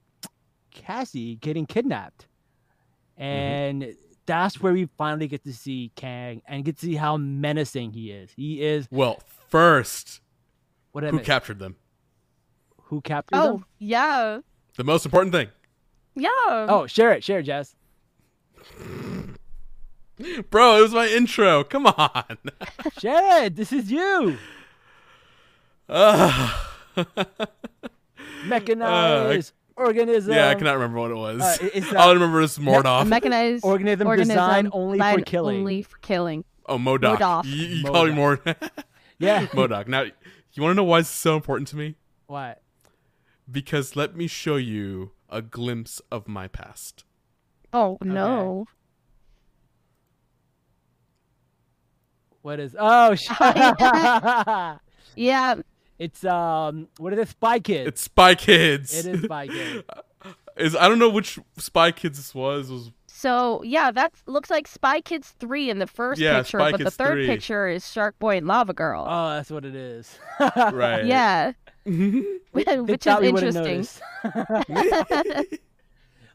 [0.80, 2.26] Cassie getting kidnapped,
[3.18, 3.22] mm-hmm.
[3.22, 3.94] and
[4.26, 8.10] that's where we finally get to see Kang and get to see how menacing he
[8.10, 8.30] is.
[8.36, 10.20] He is well, first,
[10.92, 11.26] what who missed?
[11.26, 11.76] captured them?
[12.84, 13.64] who captured oh them?
[13.78, 14.40] yeah,
[14.76, 15.48] The most important thing.
[16.16, 16.28] yeah.
[16.68, 17.76] Oh, share it, share it, Jess.
[20.50, 21.64] Bro, it was my intro.
[21.64, 22.36] Come on.
[22.98, 23.56] Share it.
[23.56, 24.36] This is you.
[25.88, 26.50] Ugh.
[28.44, 30.32] Mechanized uh, organism.
[30.34, 31.40] Yeah, I cannot remember what it was.
[31.40, 33.06] Uh, it- it's, All I remember is A Mordoff.
[33.06, 35.58] mechanized organism, organism designed only for killing.
[35.58, 36.44] Only for killing.
[36.66, 37.18] oh, MODOK.
[37.18, 37.44] MODOK.
[37.46, 38.40] You, you call me Mord.
[39.18, 39.46] Yeah.
[39.52, 39.86] MODOK.
[39.88, 41.96] Now, you want to know why it's so important to me?
[42.26, 42.62] what?
[43.50, 47.04] Because let me show you a glimpse of my past.
[47.72, 48.66] Oh no.
[52.42, 52.74] What is?
[52.78, 53.28] Oh, sh-
[55.16, 55.56] Yeah.
[56.00, 56.88] It's um.
[56.98, 57.28] What is it?
[57.28, 57.86] Spy Kids.
[57.88, 59.06] It's Spy Kids.
[59.06, 59.84] It is Spy Kids.
[60.56, 62.68] Is I don't know which Spy Kids this was.
[62.68, 66.58] It was So yeah, that looks like Spy Kids three in the first Yeah, picture,
[66.58, 67.26] Spy but the third 3.
[67.26, 69.06] picture is Shark Boy and Lava Girl.
[69.08, 70.18] Oh, that's what it is.
[70.56, 71.06] right.
[71.06, 71.52] Yeah.
[71.84, 73.86] Which is thought we wouldn't interesting.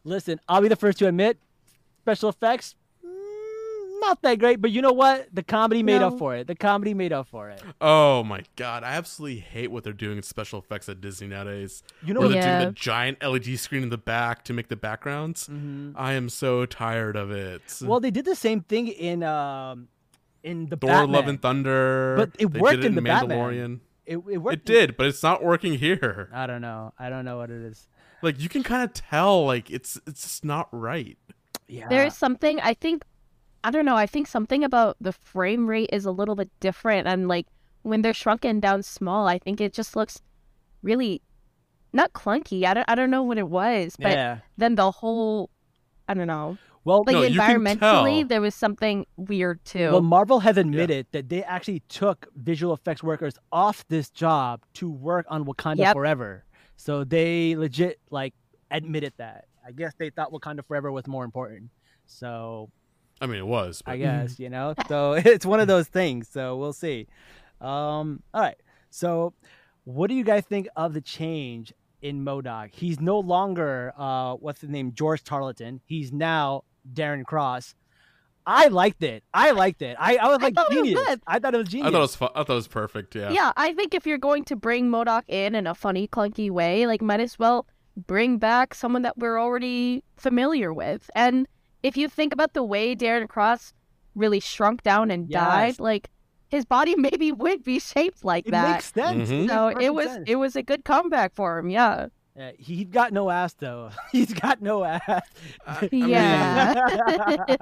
[0.04, 1.38] Listen, I'll be the first to admit,
[2.00, 2.74] special effects,
[4.00, 4.60] not that great.
[4.60, 5.28] But you know what?
[5.32, 6.46] The comedy made up for it.
[6.46, 7.62] The comedy made up for it.
[7.80, 11.82] Oh my god, I absolutely hate what they're doing in special effects at Disney nowadays.
[12.04, 12.34] You know Where what?
[12.34, 12.58] they're Yeah.
[12.60, 15.48] doing the giant LED screen in the back to make the backgrounds.
[15.48, 15.92] Mhm.
[15.96, 17.62] I am so tired of it.
[17.82, 19.88] Well, they did the same thing in um
[20.42, 21.12] in the Thor: Batman.
[21.12, 22.14] Love and Thunder.
[22.16, 23.38] But it they worked did it in the Batman.
[23.38, 23.80] Mandalorian.
[24.06, 24.54] It, it worked.
[24.54, 26.28] It did, but it's not working here.
[26.32, 26.92] I don't know.
[26.98, 27.88] I don't know what it is.
[28.22, 31.18] Like you can kind of tell, like it's it's just not right.
[31.68, 31.88] Yeah.
[31.88, 33.02] There's something I think
[33.64, 37.06] I don't know, I think something about the frame rate is a little bit different
[37.08, 37.46] and like
[37.82, 40.20] when they're shrunken down small, I think it just looks
[40.82, 41.22] really
[41.92, 42.64] not clunky.
[42.64, 44.38] I don't I don't know what it was, but yeah.
[44.56, 45.50] then the whole
[46.08, 46.58] I don't know.
[46.84, 48.28] Well, Like No, you can environmentally tell.
[48.28, 49.90] there was something weird too.
[49.90, 54.88] Well, Marvel has admitted that they actually took visual effects workers off this job to
[54.88, 55.94] work on Wakanda Yep.
[55.94, 56.44] Forever.
[56.76, 58.34] So they legit like
[58.70, 59.46] admitted that.
[59.66, 61.70] I guess they thought Wakanda Forever was more important.
[62.06, 62.70] So
[63.20, 63.82] I mean, it was.
[63.82, 64.74] But I guess you know.
[64.88, 66.28] So it's one of those things.
[66.28, 67.06] So we'll see.
[67.60, 68.56] Um, all right.
[68.90, 69.34] So,
[69.84, 72.74] what do you guys think of the change in MODOK?
[72.74, 75.80] He's no longer uh, what's the name, George Tarleton.
[75.86, 77.74] He's now Darren Cross.
[78.48, 79.24] I liked it.
[79.34, 79.96] I liked it.
[79.98, 81.20] I, I was I like thought it was good.
[81.26, 81.88] I thought it was genius.
[81.88, 82.16] I thought it was.
[82.16, 83.14] Fu- I thought it was perfect.
[83.16, 83.30] Yeah.
[83.32, 86.86] yeah, I think if you're going to bring MODOK in in a funny, clunky way,
[86.86, 91.10] like might as well bring back someone that we're already familiar with.
[91.14, 91.48] And
[91.86, 93.72] if you think about the way Darren Cross
[94.14, 95.40] really shrunk down and Yes.
[95.42, 96.08] died, like
[96.48, 98.72] his body maybe would be shaped like it that.
[98.74, 99.28] makes sense.
[99.28, 99.32] Mhm.
[99.32, 100.24] It makes so it perfect was sense.
[100.26, 101.68] it was a good comeback for him.
[101.70, 102.06] Yeah.
[102.38, 103.90] Uh, he got no ass though.
[104.12, 105.02] He's got no ass.
[105.08, 105.22] I-
[105.66, 107.56] I mean, Yeah.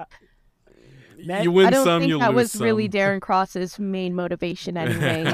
[1.25, 2.89] Man, you win I don't some, think you that lose was really.
[2.89, 5.33] Darren Cross's main motivation, anyways.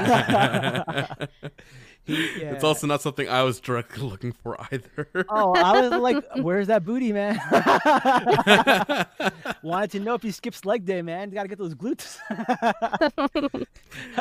[2.04, 5.06] He- It's also not something I was directly looking for either.
[5.28, 7.36] Oh, I was like, "Where's that booty, man?"
[9.62, 11.30] Wanted to know if he skips leg day, man.
[11.30, 12.18] Got to get those glutes.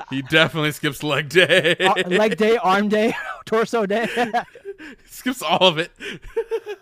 [0.09, 1.75] he definitely skips leg day.
[1.79, 3.13] Ar- leg day, arm day,
[3.45, 4.07] torso day.
[5.05, 5.91] skips all of it.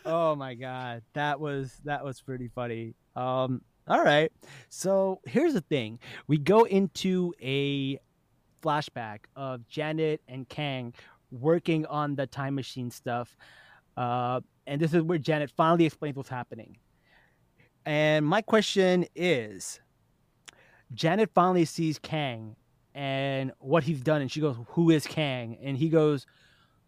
[0.05, 2.95] oh my god, that was that was pretty funny.
[3.15, 4.31] Um, All right.
[4.69, 7.99] So here's the thing: we go into a
[8.62, 10.93] flashback of Janet and Kang
[11.32, 13.36] working on the time machine stuff,
[13.98, 16.78] uh, and this is where Janet finally explains what's happening.
[17.86, 19.80] And my question is,
[20.93, 22.56] Janet finally sees Kang
[22.93, 26.26] and what he's done, and she goes, "Who is Kang?" And he goes,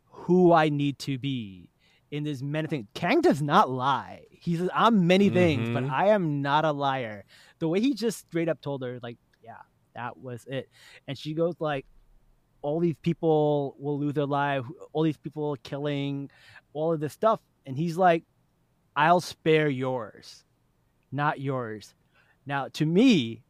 [0.06, 1.70] "Who I need to be."
[2.10, 4.26] In this many things, Kang does not lie.
[4.32, 5.92] He says, "I'm many things, but Mhm.
[5.92, 7.24] I am not a liar."
[7.60, 9.31] The way he just straight up told her, like, "Yeah,
[9.94, 10.70] that was it,"
[11.08, 11.86] and she goes, like,
[12.62, 14.68] "All these people will lose their lives.
[14.94, 16.30] All these people killing,
[16.74, 18.24] all of this stuff," and he's like,
[18.96, 20.46] "I'll spare yours,
[21.12, 21.94] not yours."
[22.46, 23.44] Now, to me,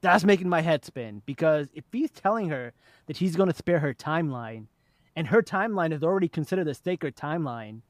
[0.00, 2.72] that's making my head spin because if he's telling her
[3.06, 4.66] that he's going to spare her timeline
[5.14, 7.82] and her timeline is already considered a sacred timeline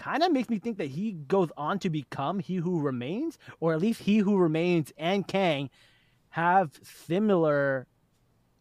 [0.00, 3.74] kind of makes me think that he goes on to become he who remains or
[3.74, 5.68] at least he who remains and kang
[6.30, 7.86] have similar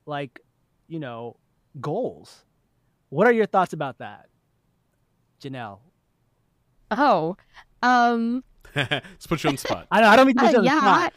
[0.05, 0.41] like
[0.89, 1.37] you know
[1.79, 2.43] goals
[3.07, 4.27] what are your thoughts about that
[5.41, 5.79] janelle
[6.91, 7.37] Oh,
[7.83, 8.43] um,
[8.75, 9.87] Let's put you on the spot.
[9.91, 10.79] i don't, I don't mean to put you uh, on the yeah.
[10.79, 11.13] spot.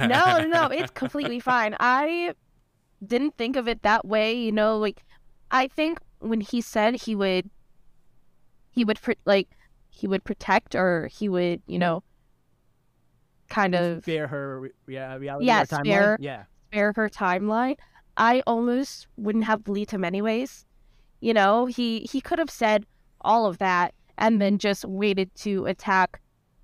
[0.00, 1.76] I- no, no, no, it's completely fine.
[1.78, 2.34] I
[3.06, 4.34] didn't think of it that way.
[4.34, 5.04] You know, like
[5.50, 7.50] I think when he said he would,
[8.76, 9.48] he would pr- like
[9.90, 12.04] he would protect or he would, you know,
[13.48, 17.76] kind of spare her rea- reality Yeah, spare- yeah spare her timeline.
[18.16, 20.66] I almost wouldn't have believed him anyways.
[21.20, 22.84] You know, he he could have said
[23.22, 26.20] all of that and then just waited to attack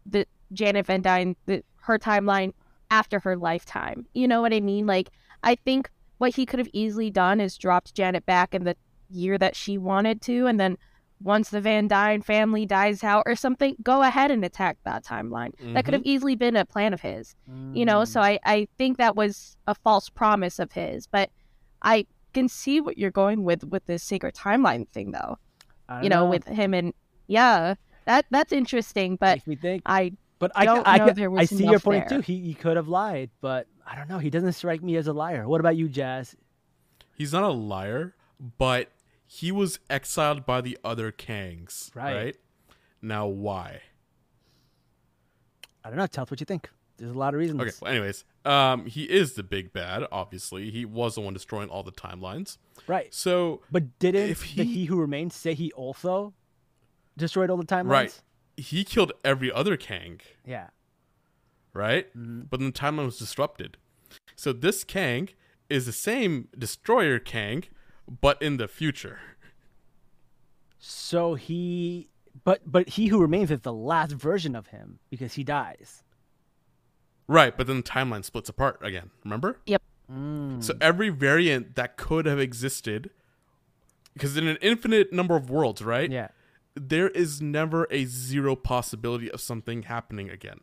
[0.06, 2.52] the Janet Van Dyne, the, her timeline
[2.90, 4.06] after her lifetime.
[4.12, 4.86] You know what I mean?
[4.86, 5.10] Like,
[5.42, 8.76] I think what he could have easily done is dropped Janet back in the
[9.08, 10.76] year that she wanted to, and then
[11.24, 15.52] once the Van Dyne family dies out or something, go ahead and attack that timeline.
[15.74, 17.34] That could have easily been a plan of his
[17.72, 18.08] you know Mm.
[18.08, 21.30] so I, I think that was a false promise of his but
[21.82, 25.38] i can see what you're going with with this sacred timeline thing though
[26.02, 26.94] you know, with him and
[27.26, 27.74] yeah
[28.06, 29.82] that that's interesting but makes me think.
[29.86, 32.18] i But I, don't I, know I, there I see your point there.
[32.18, 32.22] too.
[32.22, 34.18] He, he could have lied, but I don't know.
[34.18, 35.46] He doesn't strike me as a liar.
[35.46, 36.34] What about you, Jazz?
[37.14, 38.14] He's not a liar,
[38.58, 38.90] but
[39.34, 41.94] he was exiled by the other Kangs.
[41.94, 42.14] Right.
[42.14, 42.36] Right.
[43.00, 43.80] Now, why?
[45.84, 46.06] I don't know.
[46.06, 46.68] Tell us what you think.
[46.98, 47.60] There's a lot of reasons.
[47.60, 47.70] Okay.
[47.80, 50.04] Well, anyways, um, he is the big bad.
[50.12, 52.58] Obviously, he was the one destroying all the timelines.
[52.86, 53.12] Right.
[53.12, 56.34] So, But didn't If the he- He Who Remains say he also
[57.16, 57.88] destroyed all the timelines?
[57.88, 58.22] right,
[58.56, 60.20] he killed every other Kang.
[60.46, 60.68] Yeah.
[61.72, 62.14] Right.
[62.16, 62.48] Mhm.
[62.50, 63.78] But then the timeline was disrupted.
[64.36, 65.30] So this Kang
[65.70, 67.64] is the same destroyer Kang,
[68.20, 69.20] but in the future.
[70.78, 72.08] So he,
[72.44, 76.02] but but He Who Remains is the last version of him because he dies.
[77.28, 77.56] Right.
[77.56, 79.10] But then the timeline splits apart again.
[79.24, 79.58] Remember?
[80.12, 80.62] Mm.
[80.62, 83.10] So every variant that could have existed,
[84.12, 86.10] because in an infinite number of worlds, right?
[86.10, 86.28] Yeah.
[86.74, 90.60] There is never a zero possibility of something happening again.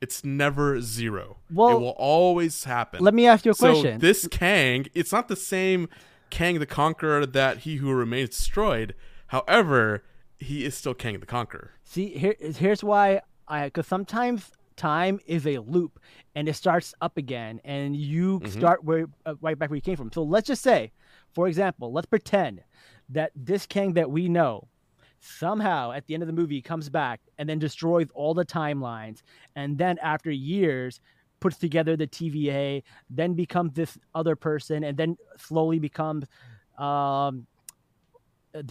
[0.00, 1.38] It's never zero.
[1.52, 3.02] Well, it will always happen.
[3.02, 3.98] Let me ask you a so question.
[3.98, 5.88] this Kang, it's not the same
[6.30, 8.94] Kang the Conqueror that He Who Remains destroyed.
[9.28, 10.04] However,
[10.38, 11.72] he is still Kang the Conqueror.
[11.84, 15.98] See, here, here's why I because sometimes time is a loop
[16.34, 18.48] and it starts up again, and you Mhm.
[18.50, 20.12] start where uh, right back where you came from.
[20.12, 20.92] So let's just say,
[21.34, 22.62] for example, let's pretend
[23.08, 24.68] that this Kang that we know
[25.20, 29.22] somehow at the end of the movie comes back and then destroys all the timelines,
[29.56, 31.00] and then after years
[31.40, 36.24] puts together the TVA, then becomes this other person, and then slowly becomes
[36.78, 37.46] um,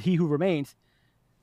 [0.02, 0.76] he who remains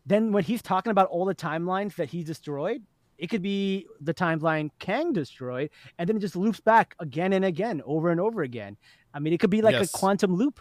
[0.06, 2.82] then when he's talking about all the timelines that he's destroyed,
[3.16, 7.42] it could be the timeline Kang destroyed, and then it just loops back again and
[7.42, 8.76] again, over and over again.
[9.14, 9.88] I mean, it could be like Yes.
[9.94, 10.60] a quantum loop.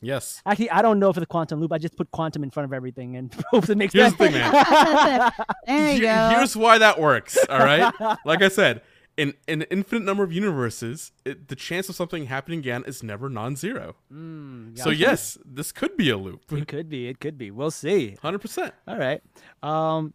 [0.00, 0.42] Yes.
[0.44, 1.72] Actually, I don't know if it's a quantum loop.
[1.72, 4.18] I just put quantum in front of everything and hope it makes Here's sense.
[4.18, 5.32] the thing, man.
[5.68, 7.38] there you Here- go Here's why that works.
[7.48, 7.94] All right.
[8.24, 8.82] like I said,
[9.16, 13.02] in in an infinite number of universes, it, the chance of something happening again is
[13.02, 13.94] never non-zero.
[14.12, 16.50] Mm, So yes, this could be a loop.
[16.52, 17.08] it could be.
[17.08, 17.50] It could be.
[17.50, 18.16] We'll see.
[18.22, 18.74] Hundred percent.
[18.88, 19.22] All right.
[19.62, 20.14] Um,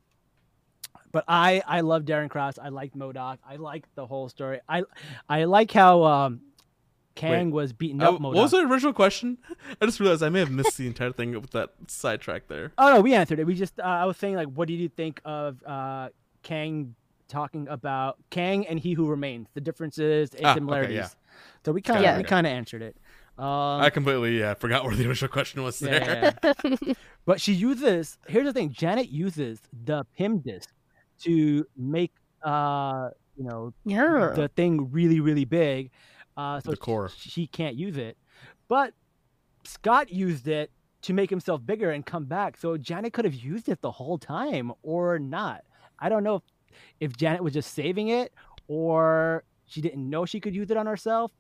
[1.12, 2.60] but I I love Darren Cross.
[2.60, 3.38] I like MODOK.
[3.48, 4.60] I like the whole story.
[4.68, 4.84] I
[5.28, 6.42] I like how um,
[7.16, 7.54] Kang Wait.
[7.54, 9.38] was beating Uh, up what was the original question?
[9.82, 12.74] I just realized I may have missed the entire thing with that sidetrack there.
[12.78, 13.46] Oh no, we answered it.
[13.48, 16.10] We just uh, I was saying like, what did you think of uh,
[16.44, 16.96] Kang
[17.30, 20.96] talking about Kang and He Who Remains, the differences and Ah, okay, similarities?
[20.98, 21.08] yeah.
[21.66, 22.98] So we kind of Got we kind of answered it.
[23.38, 23.46] Um,
[23.82, 26.34] I completely yeah, forgot where the original question was there.
[26.44, 26.50] yeah,
[26.84, 26.94] yeah.
[27.26, 28.18] but she uses.
[28.28, 30.70] Here's the thing: Janet uses the Pym disc
[31.20, 32.12] to make
[32.44, 34.32] uh you know Yeah.
[34.36, 35.92] the thing really really big
[36.38, 37.10] uh so The core.
[37.10, 38.18] sh- she can't use it
[38.70, 38.94] but
[39.66, 40.72] scott used it
[41.02, 44.18] to make himself bigger and come back so janet could have used it the whole
[44.18, 45.66] time or not
[46.00, 46.44] i don't know if,
[47.00, 48.34] if janet was just saving it
[48.68, 51.32] or she didn't know she could use it on herself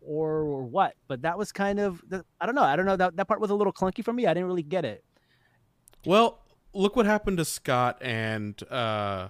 [0.00, 2.02] or, or what but that was kind of,
[2.40, 4.26] I don't know i don't know that, that part was a little clunky for me
[4.26, 5.04] i didn't really get it
[6.06, 6.40] Well,
[6.72, 9.28] look what happened to Scott and uh,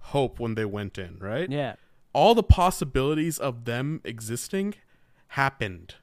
[0.00, 1.50] Hope when they went in, right?
[1.50, 1.74] yeah
[2.12, 4.74] All the possibilities of them existing
[5.28, 5.94] happened.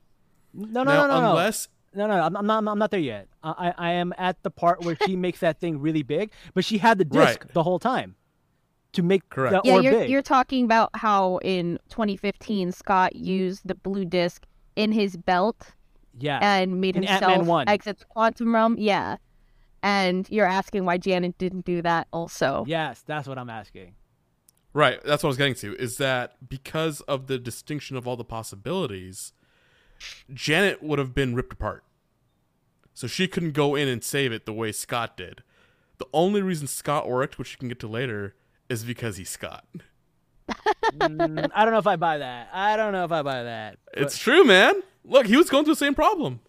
[0.54, 2.68] no no now, no no unless No, no, I'm, I'm not.
[2.68, 3.28] I'm not there yet.
[3.44, 6.64] I, I I am at the part where she makes that thing really big, but
[6.64, 7.54] she had the disc Right.
[7.54, 8.16] the whole time
[8.94, 9.54] to make Correct.
[9.54, 10.10] the Yeah, orb you're big.
[10.10, 15.74] you're talking about how in 2015 Scott used the blue disc in his belt
[16.20, 18.76] yeah, and made In himself exit the quantum realm.
[18.80, 19.18] Yeah,
[19.84, 22.64] and you're asking why Janet didn't do that also.
[22.68, 23.94] yes, that's what I'm asking.
[24.74, 25.76] Right, that's what I was getting to.
[25.82, 29.34] Is that because of the distinction of all the possibilities,
[30.34, 31.84] Janet would have been ripped apart.
[32.94, 35.44] So she couldn't go in and save it the way Scott did.
[35.98, 38.36] The only reason Scott worked, which you can get to later,
[38.70, 39.66] is because he's Scott.
[40.50, 42.50] Mm, I don't know if I buy that.
[42.54, 43.78] I don't know if I buy that.
[43.94, 44.82] but- It's true, man.
[45.04, 46.40] Look, he was going through the same problem.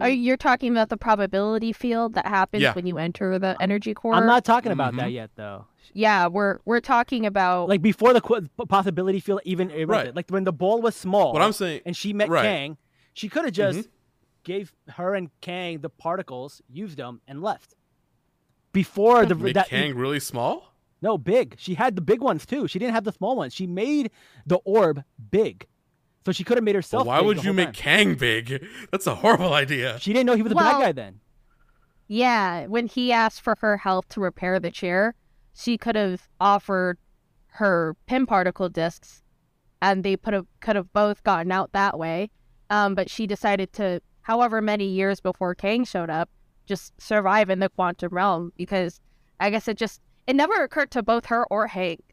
[0.00, 2.72] Are you talking about the probability field that happens Yeah.
[2.72, 4.14] when you enter the energy core?
[4.14, 5.12] I'm not talking about that Mhm.
[5.12, 5.66] yet, though.
[5.92, 9.88] Yeah, we're we're talking about Like before the qu- possibility field even erupted.
[10.08, 10.16] Right.
[10.16, 11.32] Like when the ball was small.
[11.32, 12.42] What I'm saying, and she met Right.
[12.42, 12.76] Kang,
[13.14, 13.88] she could have just Mhm.
[14.42, 17.74] gave her and Kang the particles, used them, and left.
[18.72, 20.67] Before the make that Kang really small?
[21.00, 21.54] No, big.
[21.58, 22.66] She had the big ones too.
[22.68, 23.54] She didn't have the small ones.
[23.54, 24.10] She made
[24.46, 25.66] the orb big.
[26.24, 27.74] So she could have made Well, herself why big would the you whole make time.
[27.74, 28.66] Kang big?
[28.90, 29.98] That's a horrible idea.
[30.00, 31.20] She didn't know he was a Well- bad guy then.
[32.08, 32.66] yeah.
[32.66, 35.14] When he asked for her help to repair the chair,
[35.54, 36.98] she could have offered
[37.52, 39.22] her Pym particle discs,
[39.82, 42.30] and they put have could have both gotten out that way.
[42.70, 46.28] Um, but she decided to, however many years before Kang showed up,
[46.66, 49.00] just survive in the quantum realm because
[49.40, 52.04] I guess it just it never occurred to both her or Hank.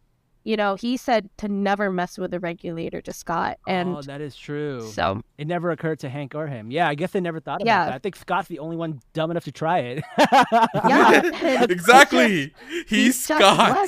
[0.43, 4.21] You know, he said to never mess with the regulator to Scott, and oh, that
[4.21, 4.87] is true.
[4.91, 6.69] so It never occurred to Hank or him.
[6.69, 7.85] Yeah, I guess they never thought about Yeah.
[7.85, 7.93] that.
[7.95, 10.03] I think Scott's the only one dumb enough to try it.
[10.87, 12.53] yeah, exactly.
[12.87, 13.39] He's, Jack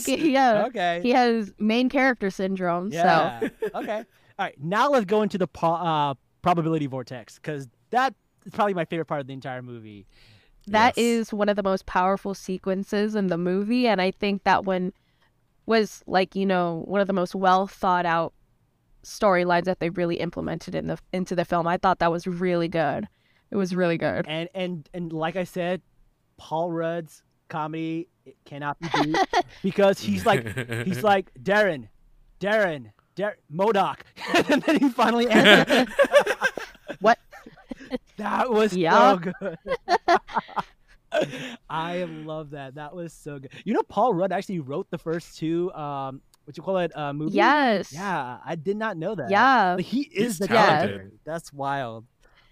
[0.01, 0.07] Scott.
[0.07, 0.99] Yeah, okay.
[1.03, 2.91] he has main character syndrome.
[2.91, 3.49] So Yeah.
[3.75, 3.97] okay.
[4.39, 4.55] All right.
[4.59, 8.15] Now let's go into the po- uh, probability vortex because that
[8.45, 10.07] is probably my favorite part of the entire movie.
[10.67, 11.03] That Yes.
[11.05, 14.93] is one of the most powerful sequences in the movie, and I think that one
[15.65, 18.33] was like you know one of the most well thought out
[19.03, 21.67] storylines that they really implemented in the into the film.
[21.67, 23.07] I thought that was really good.
[23.51, 24.25] It was really good.
[24.27, 25.81] And and and like I said,
[26.37, 29.17] Paul Rudd's comedy it cannot be beat
[29.63, 30.45] because he's like
[30.85, 31.87] he's like Darren,
[32.41, 33.99] Darren, Dar- MODOK,
[34.49, 35.87] and then he finally answered.
[36.99, 37.19] What?
[38.17, 39.13] That was Yeah.
[39.13, 39.57] so good.
[41.69, 42.75] I love that.
[42.75, 43.51] That was so good.
[43.63, 45.71] You know, Paul Rudd actually wrote the first two.
[45.73, 46.95] Um, what you call it?
[46.95, 47.35] Uh, movies.
[47.35, 47.91] Yes.
[47.93, 49.29] Yeah, I did not know that.
[49.29, 49.75] Yeah.
[49.75, 50.95] Like, he is He's the talented.
[50.97, 51.17] character.
[51.25, 52.05] That's wild.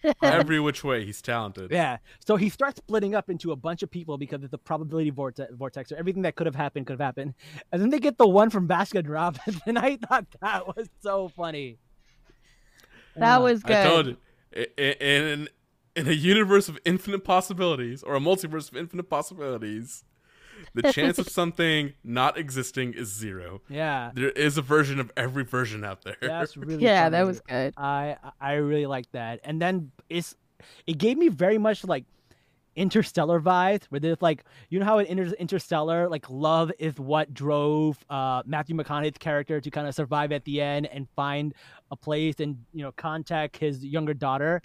[0.21, 1.71] Every which way, he's talented.
[1.71, 1.97] Yeah.
[2.25, 5.51] So he starts splitting up into a bunch of people because of the probability vortex,
[5.55, 7.33] vortex or everything that could have happened could have happened.
[7.71, 11.29] And then they get the one from Baskin Robbins, and I thought that was so
[11.29, 11.77] funny.
[13.15, 13.75] That Uh, was good.
[13.75, 14.17] I told you, i- i-
[14.55, 15.49] in
[15.95, 20.03] in a universe of infinite possibilities, or a multiverse of infinite possibilities,
[20.73, 23.61] the chance of something not existing is zero.
[23.69, 24.11] Yeah.
[24.13, 26.17] There is a version of every version out there.
[26.21, 27.73] That's really yeah, that was good.
[27.77, 29.39] I I really like that.
[29.43, 30.35] And then it's
[30.87, 32.05] it gave me very much like
[32.75, 37.33] interstellar vibes where there's like you know how in Inter- interstellar like love is what
[37.33, 41.53] drove uh matthew mcconaughey's character to kind of survive at the end and find
[41.91, 44.61] a place and you know contact his younger daughter?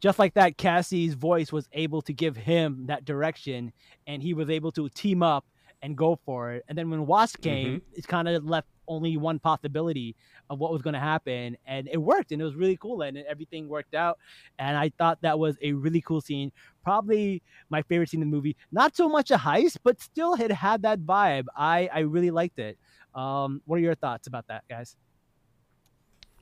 [0.00, 3.72] Just like that cassie's voice was able to give him that direction
[4.06, 5.44] and he was able to team up
[5.82, 6.64] and go for it.
[6.68, 10.16] And then when wasp came it kind of left only one possibility
[10.48, 13.18] of what was going to happen and it worked and it was really cool and
[13.18, 14.18] everything worked out.
[14.58, 16.50] And i thought that was a really cool scene
[16.82, 20.50] probably my favorite scene in the movie not so much a heist but still it
[20.50, 22.78] had that vibe i i really liked it
[23.14, 24.96] um what are your thoughts about that guys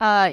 [0.01, 0.31] Uh,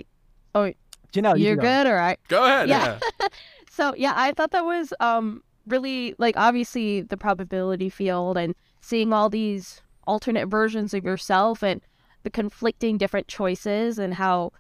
[0.55, 0.73] oh,
[1.13, 1.63] Janelle, you you're can go.
[1.63, 2.19] good, all right.
[2.29, 2.69] Go ahead.
[2.69, 2.99] Yeah.
[3.21, 3.29] Yeah.
[3.71, 9.13] So yeah, I thought that was um really like obviously the probability field and seeing
[9.13, 11.83] all these alternate versions of yourself and
[12.23, 14.53] the conflicting different choices and how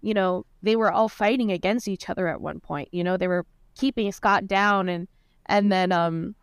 [0.00, 2.88] you know they were all fighting against each other at one point.
[2.90, 5.08] You know, they were keeping Scott down and
[5.46, 6.34] and then um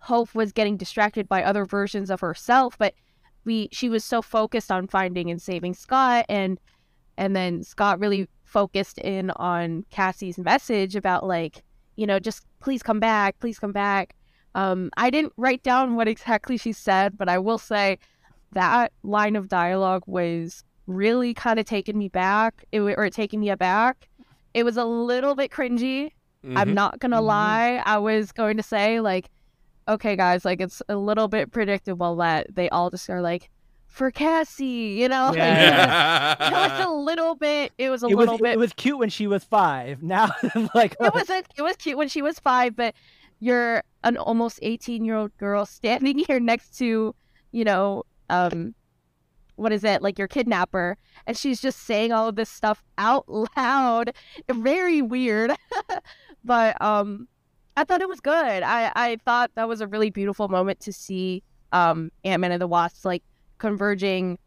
[0.00, 2.94] Hope was getting distracted by other versions of herself, but
[3.44, 6.58] we she was so focused on finding and saving Scott and
[7.16, 11.62] and then Scott really focused in on Cassie's message about like,
[11.96, 14.14] you know, just please come back, please come back.
[14.54, 17.98] Um, I didn't write down what exactly she said, but I will say
[18.52, 23.50] that line of dialogue was really kind of taking me back, it, or taking me
[23.50, 24.08] aback.
[24.54, 26.12] It was a little bit cringy.
[26.44, 26.74] I'm Mhm.
[26.74, 27.24] not gonna Mhm.
[27.26, 27.82] lie.
[27.84, 29.28] I was going to say like,
[29.88, 33.50] okay, guys, like it's a little bit predictable that they all just are like,
[33.86, 35.26] for Cassie, you know.
[35.28, 36.32] Like, Yeah.
[36.34, 37.72] it, was, it was a little bit.
[37.78, 38.52] It was a it was little bit.
[38.52, 40.02] it was cute when she was five.
[40.02, 40.28] Now,
[40.74, 42.94] like, it was a, it was cute when she was five, but
[43.40, 47.14] you're an almost 18 year old girl standing here next to,
[47.50, 48.74] you know, um,
[49.56, 53.24] what is it like your kidnapper, and she's just saying all of this stuff out
[53.56, 54.12] loud.
[54.48, 55.50] Very weird,
[56.48, 57.28] but um,
[57.76, 58.62] I thought it was good.
[58.64, 61.42] I I thought that was a really beautiful moment to see
[61.72, 63.22] um Ant Man and the Wasp like
[63.58, 64.38] converging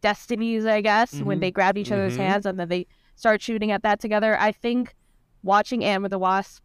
[0.00, 1.40] destinies, I guess, when Mhm.
[1.40, 2.18] they grabbed each other's Mhm.
[2.18, 2.86] hands and then they
[3.16, 4.38] start shooting at that together.
[4.38, 4.94] I think
[5.42, 6.62] watching Ant with the Wasp,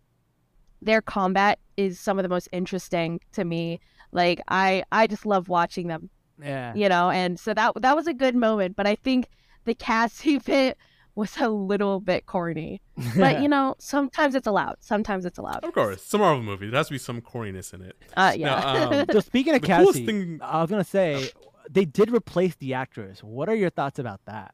[0.81, 3.79] their combat is some of the most interesting to me.
[4.11, 6.09] Like I, I just love watching them,
[6.39, 6.75] yeah.
[6.75, 7.09] you know.
[7.09, 8.75] And so that that was a good moment.
[8.75, 9.29] But I think
[9.65, 10.77] the Cassie bit
[11.15, 12.81] was a little bit corny.
[13.17, 14.77] But you know, sometimes it's allowed.
[14.79, 15.63] Sometimes it's allowed.
[15.63, 16.69] Of course, some Marvel movie.
[16.69, 17.95] There has to be some corniness in it.
[18.17, 18.83] Uh, Now, yeah.
[19.01, 21.29] um, so speaking of Cassie, thing- I was gonna say
[21.69, 23.23] they did replace the actress.
[23.23, 24.53] What are your thoughts about that?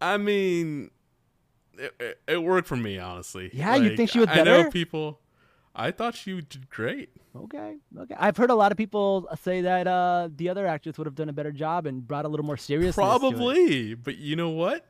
[0.00, 0.90] I mean,
[1.76, 3.50] it, it, it worked for me, honestly.
[3.52, 4.70] Yeah, you think she was I know better?
[4.70, 5.20] people.
[5.74, 7.10] I thought she did great.
[7.36, 8.14] Okay, okay.
[8.18, 11.28] I've heard a lot of people say that uh, the other actress would have done
[11.28, 12.96] a better job and brought a little more seriousness.
[12.96, 14.86] Probably, but you know what?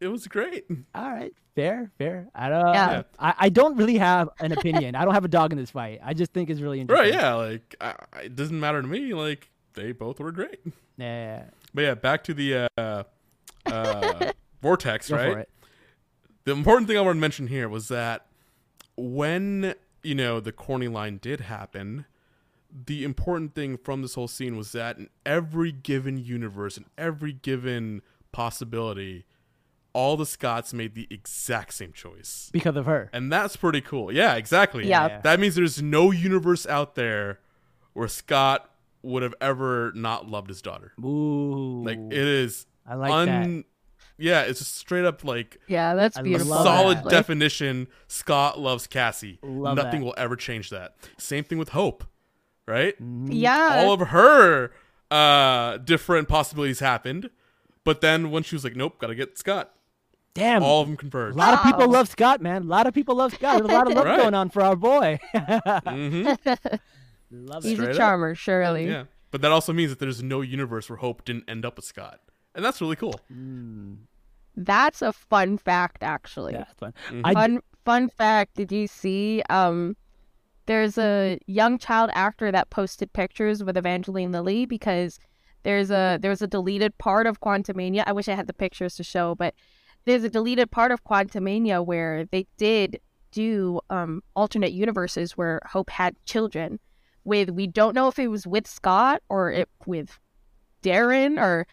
[0.00, 0.64] It was great.
[0.94, 2.28] All right, fair, fair.
[2.34, 2.74] I don't.
[2.74, 3.02] Yeah.
[3.18, 4.94] I, I don't really have an opinion.
[4.94, 6.00] I don't have a dog in this fight.
[6.02, 7.12] I just think it's really interesting.
[7.12, 7.20] Right?
[7.20, 7.34] Yeah.
[7.34, 7.94] Like I,
[8.24, 9.14] it doesn't matter to me.
[9.14, 10.60] Like they both were great.
[10.96, 11.44] Yeah.
[11.72, 13.04] But yeah, back to the uh,
[13.66, 15.08] uh, vortex.
[15.08, 15.48] Go right.
[16.44, 18.26] The important thing I want to mention here was that
[18.96, 19.74] when
[20.04, 22.06] you know the corny line did happen,
[22.86, 27.32] the important thing from this whole scene was that in every given universe, in every
[27.32, 28.02] given
[28.32, 29.24] possibility,
[29.92, 32.50] all the Scotts made the exact same choice.
[32.52, 33.10] Because of her.
[33.12, 34.12] And that's pretty cool.
[34.12, 34.86] Yeah, exactly.
[34.88, 35.20] Yeah.
[35.22, 37.38] That means there's no universe out there
[37.92, 38.68] where Scott
[39.02, 40.92] would have ever not loved his daughter.
[41.02, 41.84] Ooh.
[41.84, 43.64] Like it is I like un
[44.16, 46.50] Yeah, it's just straight up like yeah, that's I beautiful.
[46.52, 47.04] love solid that.
[47.06, 47.88] Like, definition.
[48.06, 49.38] Scott loves Cassie.
[49.42, 50.06] Love Nothing that.
[50.06, 50.94] will ever change that.
[51.18, 52.04] Same thing with Hope,
[52.66, 52.94] right?
[53.00, 53.82] Yeah.
[53.84, 54.70] All of her
[55.10, 57.30] uh different possibilities happened,
[57.84, 59.72] but then when she was like, "Nope, gotta get Scott,"
[60.32, 60.62] Damn.
[60.62, 61.36] all of them converged.
[61.36, 61.50] a converged.
[61.60, 62.62] lot of people love Scott, man.
[62.62, 63.58] A lot of people love Scott.
[63.58, 64.20] There's a lot of love Right.
[64.20, 65.18] going on for our boy.
[65.34, 66.26] hmm
[67.30, 67.76] love He's it.
[67.76, 67.96] Straight a up.
[67.96, 68.86] charmer, surely.
[68.88, 71.84] Yeah, but that also means that there's no universe where Hope didn't end up with
[71.84, 72.20] Scott,
[72.54, 73.20] and that's really cool.
[73.32, 73.96] Mm,
[74.56, 76.52] That's a fun fact, actually.
[76.54, 76.94] yeah, it's fun.
[77.10, 77.20] Mhm.
[77.24, 79.94] I fun fun fact did you see um
[80.64, 85.18] there's a young child actor that posted pictures with evangeline lilly because
[85.64, 89.04] there's a there's a deleted part of quantumania i wish i had the pictures to
[89.04, 89.52] show but
[90.06, 92.98] there's a deleted part of quantumania where they did
[93.32, 96.80] do um alternate universes where hope had children
[97.22, 100.18] with we don't know if it was with scott or it with
[100.82, 101.66] darren or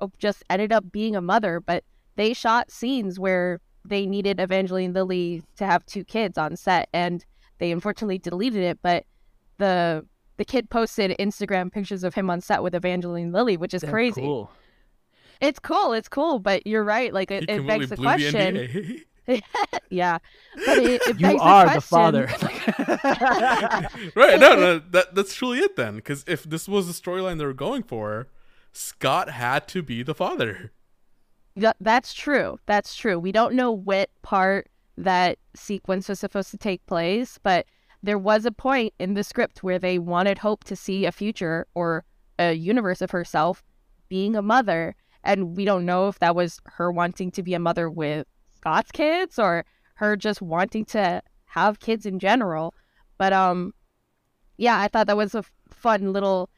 [0.00, 1.84] hope just ended up being a mother but
[2.16, 7.24] they shot scenes where they needed Evangeline Lilly to have two kids on set, and
[7.58, 8.78] they unfortunately deleted it.
[8.82, 9.04] But
[9.58, 13.82] the the kid posted Instagram pictures of him on set with Evangeline Lilly, which is
[13.82, 14.20] Damn, crazy.
[14.20, 14.50] Cool.
[15.40, 17.12] It's cool, it's cool, but you're right.
[17.12, 18.54] Like it, it begs the question.
[18.54, 19.02] the
[19.90, 20.18] yeah,
[20.66, 22.26] but it, it You begs are the, the father.
[24.16, 24.40] right?
[24.40, 25.96] No, no, that that's truly it then.
[25.96, 28.28] Because if this was the storyline they were going for,
[28.72, 30.72] Scott had to be the father.
[31.58, 32.58] Th- that's true.
[32.66, 33.18] That's true.
[33.18, 37.66] We don't know what part that sequence was supposed to take place, but
[38.02, 41.66] there was a point in the script where they wanted Hope to see a future
[41.74, 42.04] or
[42.38, 43.62] a universe of herself
[44.08, 44.96] being a mother.
[45.22, 48.90] And we don't know if that was her wanting to be a mother with Scott's
[48.90, 49.64] kids or
[49.94, 52.74] her just wanting to have kids in general.
[53.18, 53.72] But um
[54.56, 56.50] yeah, I thought that was a fun little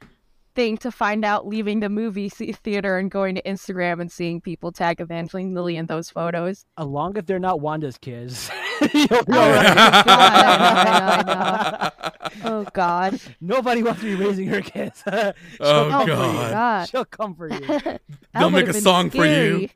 [0.54, 4.40] thing to find out leaving the movie se- theater and going to Instagram and seeing
[4.40, 6.64] people tag Evangeline Lilly in those photos.
[6.78, 8.50] As long as they're not Wanda's kids.
[8.80, 9.24] Oh.
[9.28, 12.10] God, I know, I
[12.44, 13.20] Oh God.
[13.40, 15.02] Nobody wants to be raising her kids.
[15.08, 16.50] She'll Oh, come for you.
[16.50, 16.88] God.
[16.88, 17.60] She'll come for you.
[18.34, 19.68] They'll make a been song for you.
[19.68, 19.70] scary.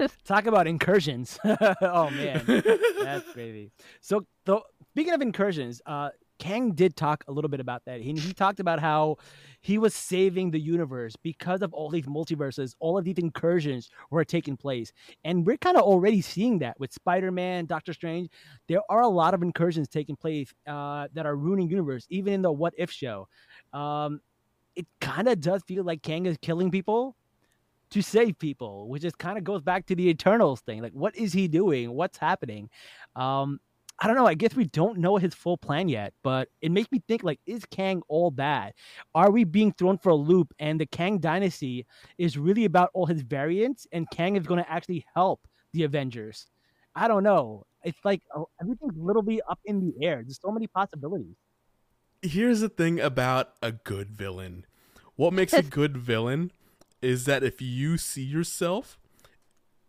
[0.00, 0.08] Yeah.
[0.24, 1.38] Talk about incursions.
[1.44, 2.42] oh man,
[3.02, 3.70] that's crazy.
[4.00, 4.58] So, th-
[4.90, 6.08] speaking of incursions, uh,
[6.38, 8.00] Kang did talk a little bit about that.
[8.00, 9.16] He, he talked about how
[9.60, 14.24] he was saving the universe because of all these multiverses, all of these incursions were
[14.24, 14.92] taking place.
[15.24, 18.28] And we're kind of already seeing that with Spider Man, Doctor Strange.
[18.68, 22.42] There are a lot of incursions taking place uh, that are ruining universe, even in
[22.42, 23.28] the What If show.
[23.72, 24.20] Um,
[24.76, 27.16] it kind of does feel like Kang is killing people
[27.90, 30.82] to save people, which just kind of goes back to the Eternals thing.
[30.82, 31.92] Like, what is he doing?
[31.92, 32.68] What's happening?
[33.14, 33.60] Um,
[34.00, 34.26] I don't know.
[34.26, 37.38] I guess we don't know his full plan yet, but it makes me think like,
[37.46, 38.74] is Kang all bad?
[39.14, 40.52] Are we being thrown for a loop?
[40.58, 41.86] And the Kang dynasty
[42.18, 46.46] is really about all his variants, and Kang is going to actually help the Avengers.
[46.94, 47.66] I don't know.
[47.84, 50.22] It's like oh, everything's literally up in the air.
[50.24, 51.36] There's so many possibilities.
[52.22, 54.64] Here's the thing about a good villain.
[55.16, 56.50] What makes a good villain
[57.02, 58.98] is that if you see yourself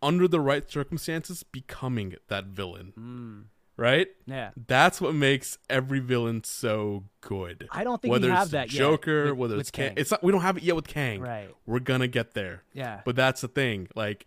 [0.02, 3.44] under the right circumstances becoming that villain, Mm,
[3.76, 4.08] right?
[4.26, 4.50] yeah.
[4.66, 7.68] That's what makes every villain so good.
[7.70, 9.88] I don't think whether we have it's that yet Joker, with- whether with it's Kang.
[9.88, 9.94] Kang.
[9.98, 10.22] It's not.
[10.22, 11.20] We don't have it yet with Kang.
[11.20, 11.48] Right.
[11.66, 12.62] We're gonna get there.
[12.72, 13.00] Yeah.
[13.04, 13.88] But that's the thing.
[13.94, 14.26] Like,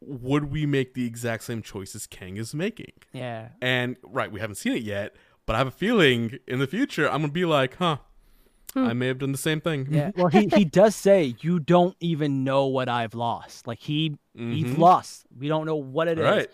[0.00, 2.92] would we make the exact same choices Kang is making?
[3.12, 3.48] Yeah.
[3.60, 5.14] And right, we haven't seen it yet,
[5.44, 7.98] but I have a feeling in the future I'm gonna be like, huh,
[8.76, 9.88] I may have done the same thing.
[9.90, 10.12] Yeah.
[10.16, 13.66] Well, he, he does say you don't even know what I've lost.
[13.66, 14.78] Like he he's Mhm.
[14.78, 15.26] lost.
[15.36, 16.46] We don't know what it is.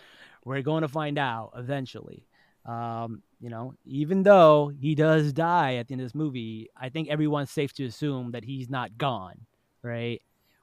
[0.45, 0.57] Right.
[0.57, 2.25] We're going to find out eventually.
[2.65, 6.89] Um, you know, even though he does die at the end of this movie, I
[6.89, 9.41] think everyone's safe to assume that he's not gone,
[9.83, 10.21] right?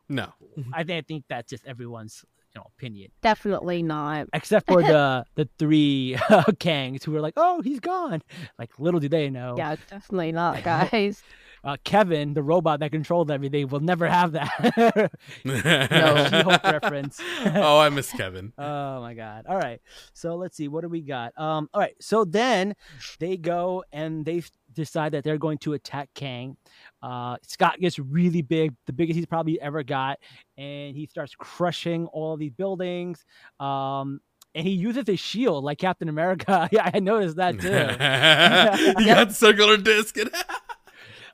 [0.09, 0.33] No.
[0.72, 2.24] I think I think that's just everyone's
[2.55, 4.28] you know opinion, Definitely not.
[4.35, 8.20] except for the the three Kangs who were like, "Oh, he's gone."
[8.59, 11.22] Like little do they know, Yeah, definitely not, guys.
[11.65, 15.13] Uh, Kevin, the robot that controlled everything, will never have that.
[15.45, 15.55] no.
[15.55, 17.21] She-Hulk reference.
[17.47, 18.53] oh, I miss Kevin.
[18.63, 19.47] Oh my god.
[19.49, 19.81] All right.
[20.13, 20.69] So let's see.
[20.69, 21.33] What do we got?
[21.39, 21.69] Um.
[21.75, 21.95] All right.
[22.01, 22.75] So then
[23.19, 24.43] they go and they
[24.73, 26.57] decide that they're going to attack Kang.
[27.03, 30.19] Uh, Scott gets really big, the biggest he's probably ever got,
[30.57, 33.25] and he starts crushing all these buildings.
[33.61, 34.21] Um.
[34.55, 36.69] And he uses his shield like Captain America.
[36.73, 38.99] yeah, I noticed that too.
[39.01, 40.15] he got circular disc.
[40.19, 40.31] And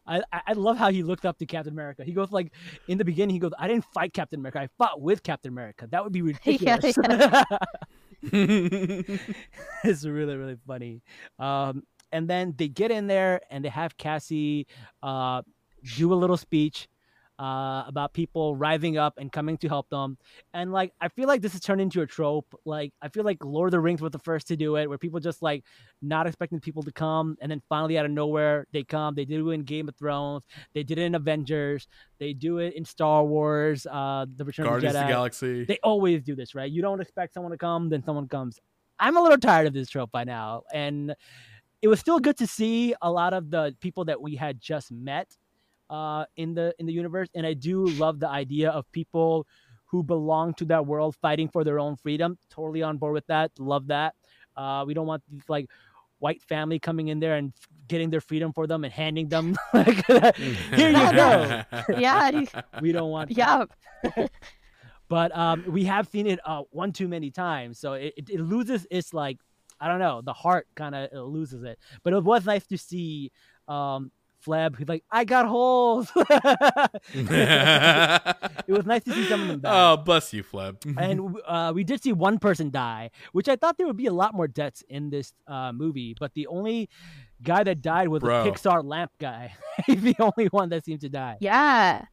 [0.08, 2.02] I, I- love how he looked up to Captain America.
[2.04, 2.52] He goes like
[2.88, 4.60] in the beginning, he goes, "I didn't fight Captain America.
[4.60, 5.86] I fought with Captain America.
[5.90, 6.96] That would be ridiculous."
[9.84, 11.02] it's really really funny.
[11.38, 14.66] Um, and then they get in there and they have Cassie
[15.02, 15.42] uh,
[15.96, 16.88] do a little speech
[17.38, 20.18] uh, about people rising up and coming to help them.
[20.52, 22.54] And like I feel like this has turned into a trope.
[22.64, 24.98] Like I feel like Lord of the Rings was the first to do it, where
[24.98, 25.64] people just like
[26.02, 29.14] not expecting people to come, and then finally out of nowhere they come.
[29.14, 30.44] They do it in Game of Thrones.
[30.74, 31.86] They did it in Avengers.
[32.18, 33.86] They do it in Star Wars.
[33.86, 35.08] Uh, the Return Guardians of of the the Jedi.
[35.08, 35.64] Galaxy.
[35.64, 36.70] They always do this, right?
[36.70, 38.58] You don't expect someone to come, then someone comes.
[38.98, 41.14] I'm a little tired of this trope by now, and
[41.82, 44.90] it was still good to see a lot of the people that we had just
[44.90, 45.36] met
[45.90, 49.46] uh, in the in the universe, and I do love the idea of people
[49.86, 52.38] who belong to that world fighting for their own freedom.
[52.50, 53.50] Totally on board with that.
[53.58, 54.14] Love that.
[54.56, 55.70] Uh, we don't want like
[56.18, 57.52] white family coming in there and
[57.86, 61.62] getting their freedom for them and handing them like here you go.
[61.98, 62.44] yeah,
[62.82, 63.64] We don't want yeah.
[65.08, 68.40] but um, we have seen it uh, one too many times, so it, it, it
[68.40, 69.38] loses its like
[69.80, 71.78] I don't know, the heart kind of loses it.
[72.02, 73.30] But it was nice to see
[73.68, 74.10] um,
[74.48, 76.10] Fleb who's like, I got holes.
[76.16, 76.22] it
[78.68, 79.92] was nice to see some of them die.
[79.92, 80.76] oh, bless you, Fleb.
[80.98, 84.12] and uh, we did see one person die, which I thought there would be a
[84.12, 86.16] lot more deaths in this uh, movie.
[86.18, 86.88] But the only
[87.42, 88.44] guy that died was Bro.
[88.44, 89.54] the Pixar lamp guy.
[89.86, 91.36] He's the only one that seemed to die.
[91.40, 92.06] Yeah.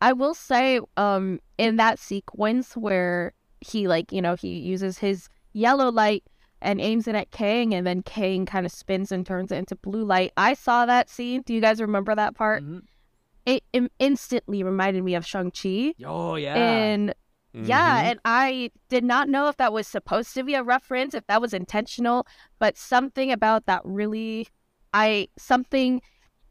[0.00, 5.28] I will say, um, in that sequence where he like, you know, he uses his
[5.52, 6.24] yellow light
[6.62, 9.76] and aims it at Kang and then Kang kind of spins and turns it into
[9.76, 10.32] blue light.
[10.36, 11.42] I saw that scene.
[11.42, 12.62] Do you guys remember that part?
[12.62, 12.82] Mhm.
[13.44, 15.94] It, im instantly reminded me of Shang-Chi.
[16.06, 16.54] Oh yeah.
[16.54, 17.14] And
[17.54, 18.10] yeah, Mhm.
[18.10, 21.40] and I did not know if that was supposed to be a reference, if that
[21.40, 22.26] was intentional,
[22.58, 24.48] but something about that really
[24.94, 26.00] I something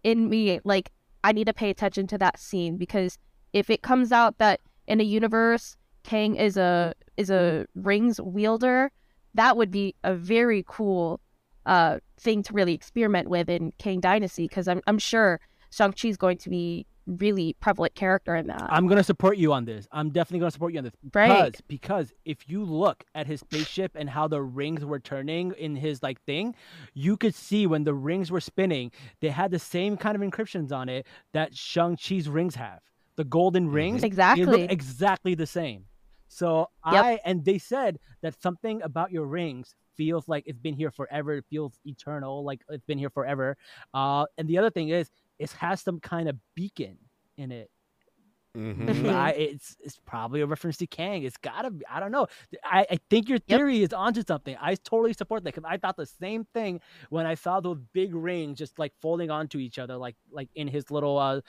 [0.03, 0.91] in me like
[1.23, 3.17] I need to pay attention to that scene because
[3.53, 8.91] if it comes out that in a universe Kang is a is a rings wielder,
[9.35, 11.19] that would be a very cool
[11.65, 15.39] uh thing to really experiment with in Kang Dynasty because I'm I'm sure
[15.71, 18.61] Shang-Chi is going to be really prevalent character in that.
[18.69, 19.87] I'm gonna support you on this.
[19.91, 20.93] I'm definitely gonna support you on this.
[21.13, 21.51] Right.
[21.51, 25.75] Because because if you look at his spaceship and how the rings were turning in
[25.75, 26.55] his like thing,
[26.93, 30.71] you could see when the rings were spinning, they had the same kind of encryptions
[30.71, 32.79] on it that Shang Chi's rings have.
[33.17, 34.45] The golden rings, Exactly.
[34.45, 34.61] they Exactly.
[34.63, 35.85] look exactly the same.
[36.31, 37.05] So Yep.
[37.05, 41.33] I and they said that something about your rings feels like it's been here forever.
[41.33, 43.57] It feels eternal, like it's been here forever.
[43.93, 46.97] Uh, and the other thing is, it has some kind of beacon
[47.37, 47.69] in it.
[48.55, 48.87] Mhm.
[48.87, 49.09] Mhm.
[49.09, 51.23] I, it's it's probably a reference to Kang.
[51.23, 51.85] It's gotta be.
[51.87, 52.27] I don't know.
[52.63, 54.57] I, I think your theory is onto something.
[54.59, 58.13] I totally support that because I thought the same thing when I saw those big
[58.15, 61.41] rings just like folding onto each other, like like in his little uh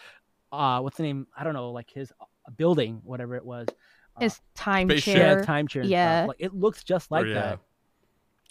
[0.53, 1.27] uh what's the name?
[1.37, 3.69] I don't know, like his uh, building, whatever it was.
[4.17, 5.17] Uh, His time Spaceship.
[5.17, 5.45] yeah, chair.
[5.45, 5.83] time chair.
[5.85, 6.21] Yeah.
[6.21, 6.29] stuff.
[6.29, 7.35] Like it looks just Or, like yeah.
[7.35, 7.59] that.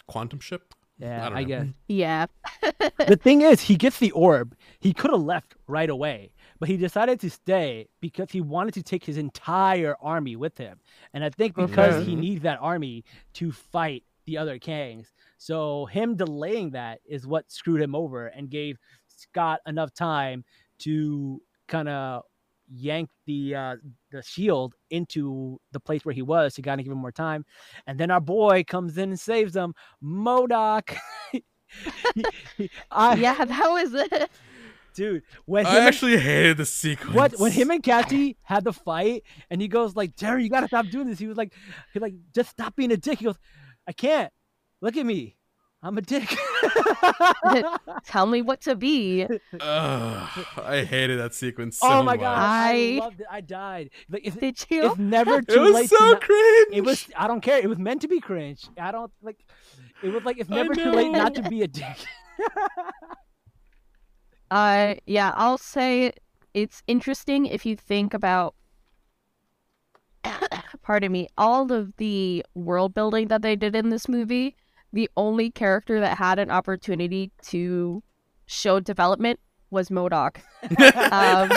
[0.06, 0.74] Quantum ship.
[0.98, 1.66] Yeah, I I, guess.
[1.88, 2.26] Yeah.
[3.08, 4.54] the thing is, he gets the orb.
[4.78, 8.82] He could have left right away, but he decided to stay because he wanted to
[8.84, 10.78] take his entire army with him.
[11.12, 13.04] And I think because he needs that army
[13.34, 15.06] to fight the other Kangs.
[15.38, 20.44] So him delaying that is what screwed him over and gave Scott enough time
[20.80, 22.22] to kind of
[22.68, 23.76] yank the uh,
[24.10, 27.44] the shield into the place where he was to kind of give him more time.
[27.86, 30.96] And then our boy comes in and saves him, MODOK.
[31.32, 32.24] He-
[32.58, 34.30] he- I, yeah, that was it.
[34.94, 37.14] dude, when him I and- actually hated the sequence.
[37.14, 40.68] what when him and Cassie had the fight and he goes like, Jerry, you gotta
[40.68, 41.18] stop doing this.
[41.18, 41.54] He was like,
[41.94, 43.20] he like, just stop being a dick.
[43.20, 43.38] He goes,
[43.88, 44.30] I can't.
[44.82, 45.36] Look at me.
[45.82, 46.32] I'm a dick.
[48.06, 49.24] Tell me what to be.
[49.24, 52.20] Ugh, I hated that sequence so oh my much.
[52.20, 53.26] god, I, I- loved it.
[53.30, 53.90] I died.
[54.08, 54.86] Like it's, Did you?
[54.86, 55.58] it's never too late.
[55.58, 55.90] It was late.
[55.90, 56.68] so to not- cringe.
[56.72, 57.08] it was.
[57.16, 57.58] I don't care.
[57.58, 58.68] It was meant to be cringe.
[58.78, 59.44] I don't like.
[60.04, 61.96] It was like it's never too late not to be a dick.
[64.50, 66.12] Uh, yeah, I'll say
[66.52, 68.54] it's interesting if you think about,
[70.82, 74.54] pardon me, all of the world building that they did in this movie.
[74.92, 78.02] The only character that had an opportunity to
[78.46, 79.40] show development
[79.70, 80.36] was MODOK.
[81.12, 81.50] Um,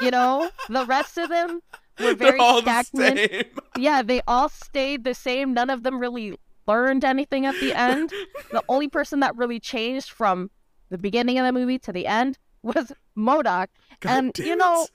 [0.00, 1.60] you know, the rest of them
[1.98, 3.30] were very the stagnant.
[3.30, 3.44] same.
[3.76, 5.54] Yeah, they all stayed the same.
[5.54, 8.12] None of them really learned anything at the end.
[8.52, 10.50] the only person that really changed from
[10.90, 13.68] the beginning of the movie to the end was MODOK.
[14.00, 14.90] God and you know, it.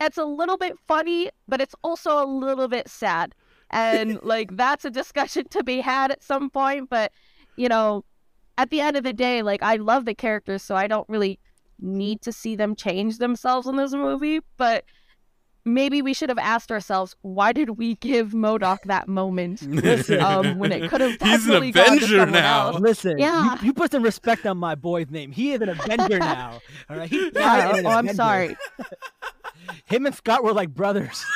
[0.00, 3.34] it's a little bit funny, but it's also a little bit sad.
[3.70, 7.12] And like that's a discussion to be had at some point, but
[7.56, 8.04] you know,
[8.58, 11.38] at the end of the day, like I love the characters, so I don't really
[11.80, 14.84] need to see them change themselves in this movie, but
[15.68, 19.60] maybe we should have asked ourselves why did we give MODOK that moment
[20.22, 22.68] um, when it could have He's an definitely gone Avenger now.
[22.68, 22.80] else.
[22.80, 23.54] Listen, Yeah.
[23.60, 25.32] you, you put some respect on my boy's name.
[25.32, 26.60] He is an Avenger now.
[26.88, 28.14] All right, He Yeah, an oh, I'm Avenger.
[28.14, 28.56] sorry.
[29.86, 31.24] Him and Scott were like brothers.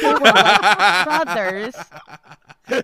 [0.00, 1.74] They were like brothers.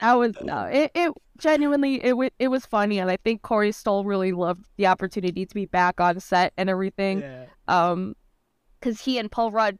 [0.00, 3.72] I was no, it, it genuinely it wa- it was funny, and I think Corey
[3.72, 7.20] Stoll really loved the opportunity to be back on set and everything.
[7.20, 7.46] Yeah.
[7.68, 8.14] Um,
[8.78, 9.78] because he and Paul Rudd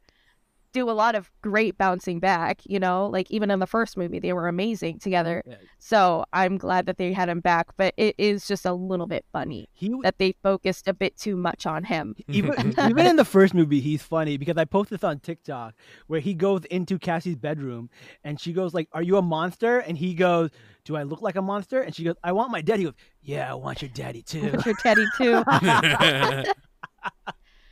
[0.73, 2.61] do a lot of great bouncing back.
[2.65, 5.43] You know, like even in the first movie, they were amazing together.
[5.45, 5.55] Yeah.
[5.79, 9.25] So I'm glad that they had him back, but it is just a little bit
[9.31, 12.15] funny He that they focused a bit too much on him.
[12.27, 15.75] even even in the first movie, he's funny because I posted this on TikTok
[16.07, 17.89] where he goes into Cassie's bedroom
[18.23, 20.49] and she goes like, "Are you a monster?" And he goes,
[20.85, 22.95] "Do I look like a monster?" And she goes, "I want my daddy." He goes,
[23.21, 25.43] "Yeah, I want your daddy too." With your Teddy too.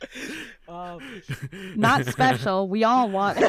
[0.70, 1.22] um,
[1.76, 2.68] Not special.
[2.68, 3.38] We all want.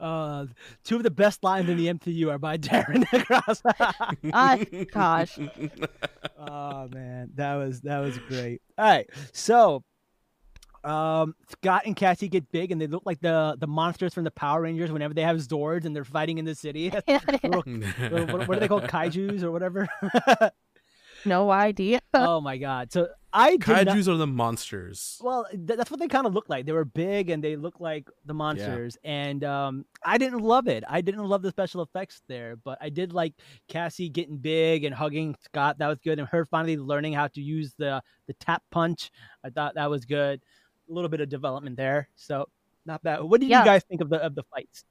[0.00, 0.46] uh,
[0.84, 3.62] two of the best lines in the MCU are by Darren Cross.
[4.32, 4.58] Ah,
[4.92, 5.38] gosh.
[6.38, 8.62] oh man, that was that was great.
[8.78, 9.82] All right, so
[10.84, 14.30] um, Scott and Cassie get big, and they look like the the monsters from the
[14.30, 16.90] Power Rangers whenever they have Zords and they're fighting in the city.
[17.44, 19.88] Little- little- what, what are they called, kaiju's or whatever?
[21.24, 22.00] no idea.
[22.14, 22.92] oh my god!
[22.92, 25.18] So I did not- Kaiju's are the monsters.
[25.22, 26.66] Well, th- that's what they kind of look like.
[26.66, 28.98] They were big and they look like the monsters.
[29.04, 30.84] And um, I didn't love it.
[30.88, 33.34] I didn't love the special effects there, but I did like
[33.68, 35.78] Cassie getting big and hugging Scott.
[35.78, 36.18] That was good.
[36.18, 39.10] And her finally learning how to use the the tap punch.
[39.42, 40.42] I thought that was good.
[40.90, 42.08] A little bit of development there.
[42.16, 42.48] So
[42.84, 43.22] not bad.
[43.22, 43.60] What did Yeah.
[43.60, 44.84] you guys think of the of the fights?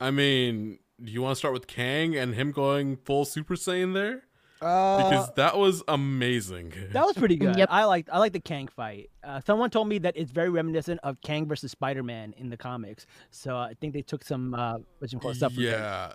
[0.00, 3.94] I mean, do you want to start with Kang and him going full Super Saiyan
[3.94, 4.24] there?
[4.64, 6.72] Because that was amazing.
[6.72, 7.56] Uh, That was pretty good.
[7.56, 7.68] Yep.
[7.70, 9.10] I liked I like the Kang fight.
[9.22, 12.56] Uh, someone told me that it's very reminiscent of Kang versus Spider Man in the
[12.56, 13.06] comics.
[13.30, 15.52] So I think they took some uh, what you call stuff.
[15.56, 16.12] yeah,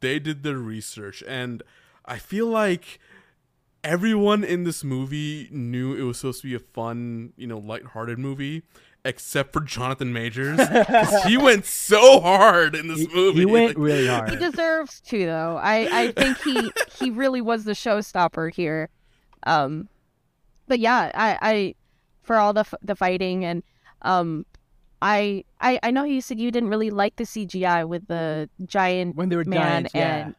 [0.00, 1.62] they did their research, and
[2.04, 2.98] I feel like
[3.84, 8.18] everyone in this movie knew it was supposed to be a fun, you know, lighthearted
[8.18, 8.62] movie,
[9.08, 10.60] except for Jonathan Majors.
[11.26, 13.38] he went so hard in this He, movie.
[13.40, 14.30] he went Like, really hard.
[14.30, 15.58] He deserves to though.
[15.60, 18.88] I I think he he really was the showstopper here.
[19.44, 19.88] Um,
[20.66, 21.74] but yeah, I I
[22.22, 23.62] for all the f- the fighting and
[24.02, 24.44] um
[25.00, 29.14] I, I I know you said you didn't really like the CGI with the giant
[29.16, 29.92] when they were man giants.
[29.94, 30.16] Yeah.
[30.26, 30.34] and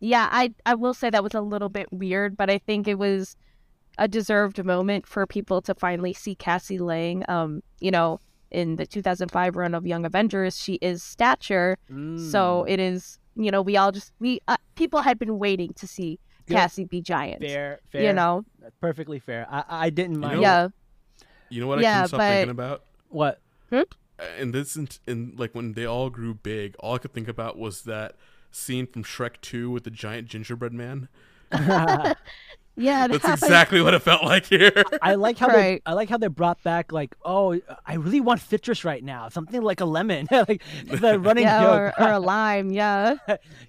[0.00, 2.98] yeah, I I will say that was a little bit weird, but I think it
[2.98, 3.36] was
[3.98, 7.24] a deserved moment for people to finally see Cassie Lang.
[7.28, 8.20] Um, you know,
[8.50, 12.64] in the 2005 run of Young Avengers, she is stature, so Mm.
[12.68, 13.18] it is.
[13.34, 16.54] You know, we all just we uh, people had been waiting to see Good.
[16.56, 17.40] Cassie be giant.
[17.40, 18.02] fair, fair.
[18.02, 18.44] You know,
[18.80, 19.46] perfectly fair.
[19.50, 20.34] I I didn't mind.
[20.36, 20.68] know- yeah,
[21.48, 22.84] You know what I Yeah, couldn't stop but- thinking about?
[23.08, 23.40] What?
[23.70, 23.84] Uh,
[24.38, 27.56] And this, in, in like when they all grew big, all I could think about
[27.58, 28.16] was that
[28.50, 31.08] scene from Shrek Two with the giant gingerbread man.
[32.76, 33.06] yeah.
[33.06, 34.72] That's that was- exactly what it felt like here.
[35.02, 38.40] I like how they I like how they brought back like oh I really want
[38.40, 42.18] citrus right now something like a lemon like the running Yeah, joke or, or a
[42.20, 42.70] lime.
[42.70, 43.16] Yeah,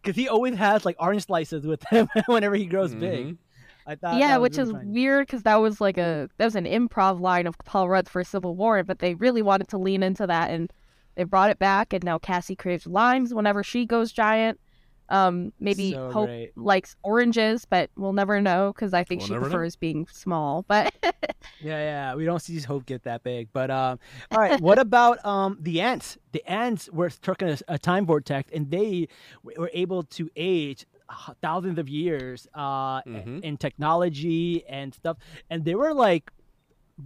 [0.01, 2.99] because he always has like orange slices with him whenever he grows Mhm.
[2.99, 3.37] big.
[3.85, 4.91] I thought yeah, which really is funny.
[4.91, 8.23] weird because that was like a that was an improv line of Paul Rudd for
[8.23, 10.71] Civil War, but they really wanted to lean into that and
[11.15, 11.91] they brought it back.
[11.91, 14.59] And now Cassie craves limes whenever she goes giant.
[15.13, 16.51] Um, maybe So Hope great.
[16.57, 19.51] likes oranges, but we'll never know because I think We'll she never know.
[19.51, 20.63] prefers being small.
[20.67, 20.93] But
[21.61, 22.15] Yeah, yeah.
[22.15, 23.99] We don't see Hope get that big, but um,
[24.31, 24.59] all right.
[24.59, 26.17] what about um the ants?
[26.31, 29.07] The ants were stuck in a, a time vortex, and they
[29.43, 30.85] were able to age
[31.41, 33.43] thousands of years uh Mhm.
[33.43, 35.17] in technology and stuff,
[35.49, 36.31] and they were like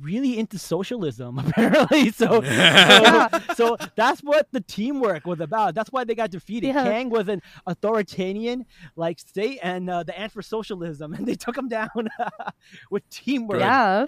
[0.02, 6.04] really into socialism apparently so so, so that's what the teamwork was about that's why
[6.04, 6.84] they got defeated Yeah.
[6.84, 8.66] kang was an authoritarian
[8.98, 11.90] like state and uh, the ants were socialism and they took him down
[12.92, 14.06] with teamwork yeah,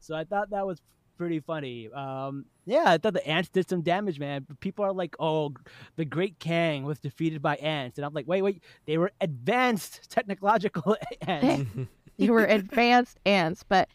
[0.00, 0.80] so I thought that was
[1.16, 1.90] pretty funny.
[1.92, 4.46] Um, yeah, I thought the ants did some damage, man.
[4.48, 5.52] But People are like, "Oh,
[5.96, 10.08] the Great Kang was defeated by ants," and I'm like, "Wait, wait, they were advanced
[10.10, 10.96] technological
[11.26, 11.70] ants."
[12.16, 13.62] you were advanced ants.
[13.68, 13.88] But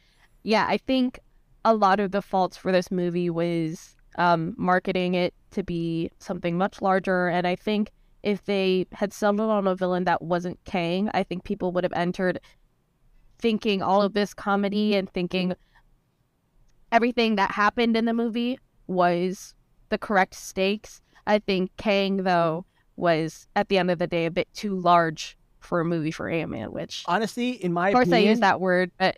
[0.45, 1.19] yeah, I think
[1.65, 6.55] a lot of the faults for this movie was um, marketing it to be something
[6.55, 7.27] much larger.
[7.27, 7.91] And I think
[8.21, 11.93] if they had settled on a villain that wasn't Kang, I think people would have
[11.93, 12.39] entered
[13.39, 15.55] thinking all of this comedy and thinking
[16.91, 19.55] everything that happened in the movie was
[19.89, 21.01] the correct stakes.
[21.25, 22.65] I think Kang, though,
[22.97, 26.29] was at the end of the day a bit too large for a movie for
[26.29, 29.17] Ant Man, which Honestly, in my of course I use that word, but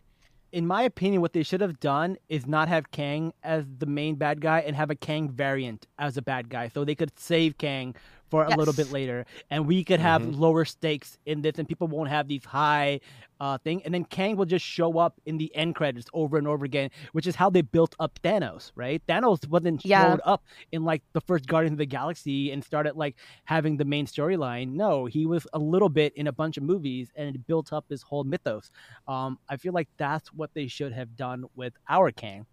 [0.52, 4.16] in my opinion, what they should have done is not have Kang as the main
[4.16, 7.58] bad guy and have a Kang variant as a bad guy, so they could save
[7.58, 7.96] Kang
[8.30, 10.38] for a little bit later, and we could have Mhm.
[10.38, 13.00] lower stakes in this, and people won't have these high
[13.40, 16.48] uh thing, and then Kang will just show up in the end credits over and
[16.48, 19.02] over again, which is how they built up Thanos, right?
[19.08, 20.04] Thanos wasn't Yeah.
[20.12, 23.16] showed up in like the first Guardians of the Galaxy and started like
[23.46, 24.72] having the main storyline.
[24.74, 27.86] No, he was a little bit in a bunch of movies, and it built up
[27.88, 28.72] this whole mythos.
[29.08, 32.46] Um, I feel like that's what they should have done with our Kang.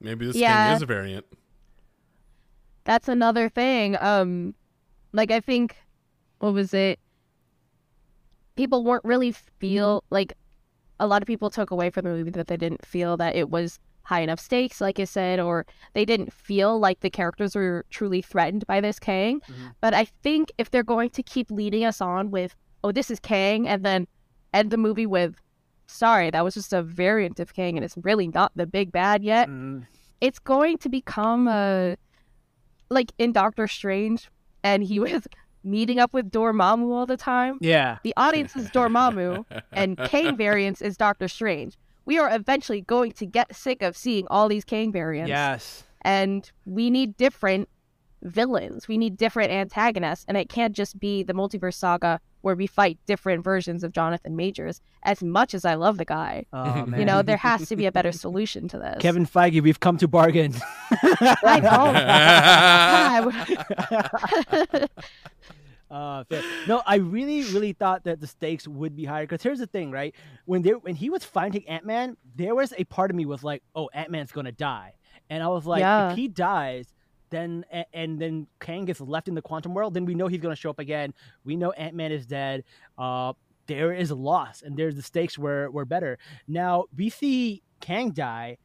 [0.00, 0.66] Maybe this Yeah.
[0.68, 1.26] Kang is a variant.
[2.84, 3.96] that's another thing.
[4.00, 4.54] Um,
[5.12, 5.76] like I think,
[6.38, 6.98] what was it?
[8.56, 10.34] People weren't really feel like
[11.00, 13.50] a lot of people took away from the movie that they didn't feel that it
[13.50, 17.84] was high enough stakes, like I said, or they didn't feel like the characters were
[17.90, 19.40] truly threatened by this Kang.
[19.40, 19.74] Mhm.
[19.80, 23.20] But I think if they're going to keep leading us on with, oh, this is
[23.20, 24.06] Kang, and then
[24.52, 25.36] end the movie with,
[25.86, 29.22] sorry, that was just a variant of Kang, and it's really not the big bad
[29.22, 29.86] yet Mm,
[30.20, 31.96] it's going to become a
[32.90, 34.28] like in Doctor Strange,
[34.62, 35.26] and he was
[35.64, 37.58] meeting up with Dormammu all the time.
[37.60, 41.76] yeah, The audience is Dormammu, and Kang variants is Doctor Strange.
[42.04, 46.50] We are eventually going to get sick of seeing all these Kang variants, yes, and
[46.66, 47.68] we need different
[48.22, 48.88] villains.
[48.88, 52.98] We need different antagonists, and it can't just be the multiverse saga where we fight
[53.06, 54.80] different versions of Jonathan Majors.
[55.02, 57.92] As much as I love the guy, oh you know, there has to be a
[57.92, 58.98] better solution to this.
[59.00, 60.54] Kevin Feige, we've come to bargain.
[60.90, 61.60] I
[64.82, 64.86] know.
[65.90, 66.42] Uh, fair.
[66.66, 69.24] no, I really, really thought that the stakes would be higher.
[69.24, 70.14] Because here's the thing, right?
[70.46, 73.44] When they when he was fighting Ant Man, there was a part of me was
[73.44, 74.94] like, "Oh, Ant Man's gonna die,"
[75.28, 76.12] and I was like, Yeah.
[76.12, 76.86] "If he dies,
[77.32, 80.54] then and then Kang gets left in the quantum world, then we know he's gonna
[80.54, 81.12] show up again.
[81.44, 82.62] We know Ant Man is dead.
[82.96, 83.32] Uh,
[83.66, 86.18] there is a loss, and there's the stakes were were better.
[86.46, 88.58] Now we see Kang die."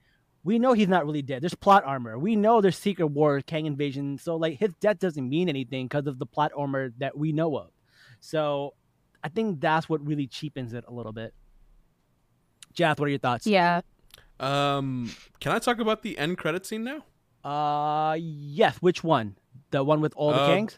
[0.43, 1.41] We know he's not really dead.
[1.41, 2.17] There's plot armor.
[2.17, 4.17] We know there's Secret War, Kang invasion.
[4.17, 7.57] So like his death doesn't mean anything because of the plot armor that we know
[7.57, 7.71] of.
[8.21, 8.73] So
[9.21, 11.33] I think that's what really cheapens it a little bit.
[12.71, 13.45] Jath, what are your thoughts?
[13.45, 13.81] yeah.
[14.39, 15.11] um,
[15.41, 17.03] can I talk about the end credit scene now?
[17.47, 18.77] Uh, yes.
[18.77, 19.35] Which one?
[19.71, 20.77] The one with all the Uh, Kangs?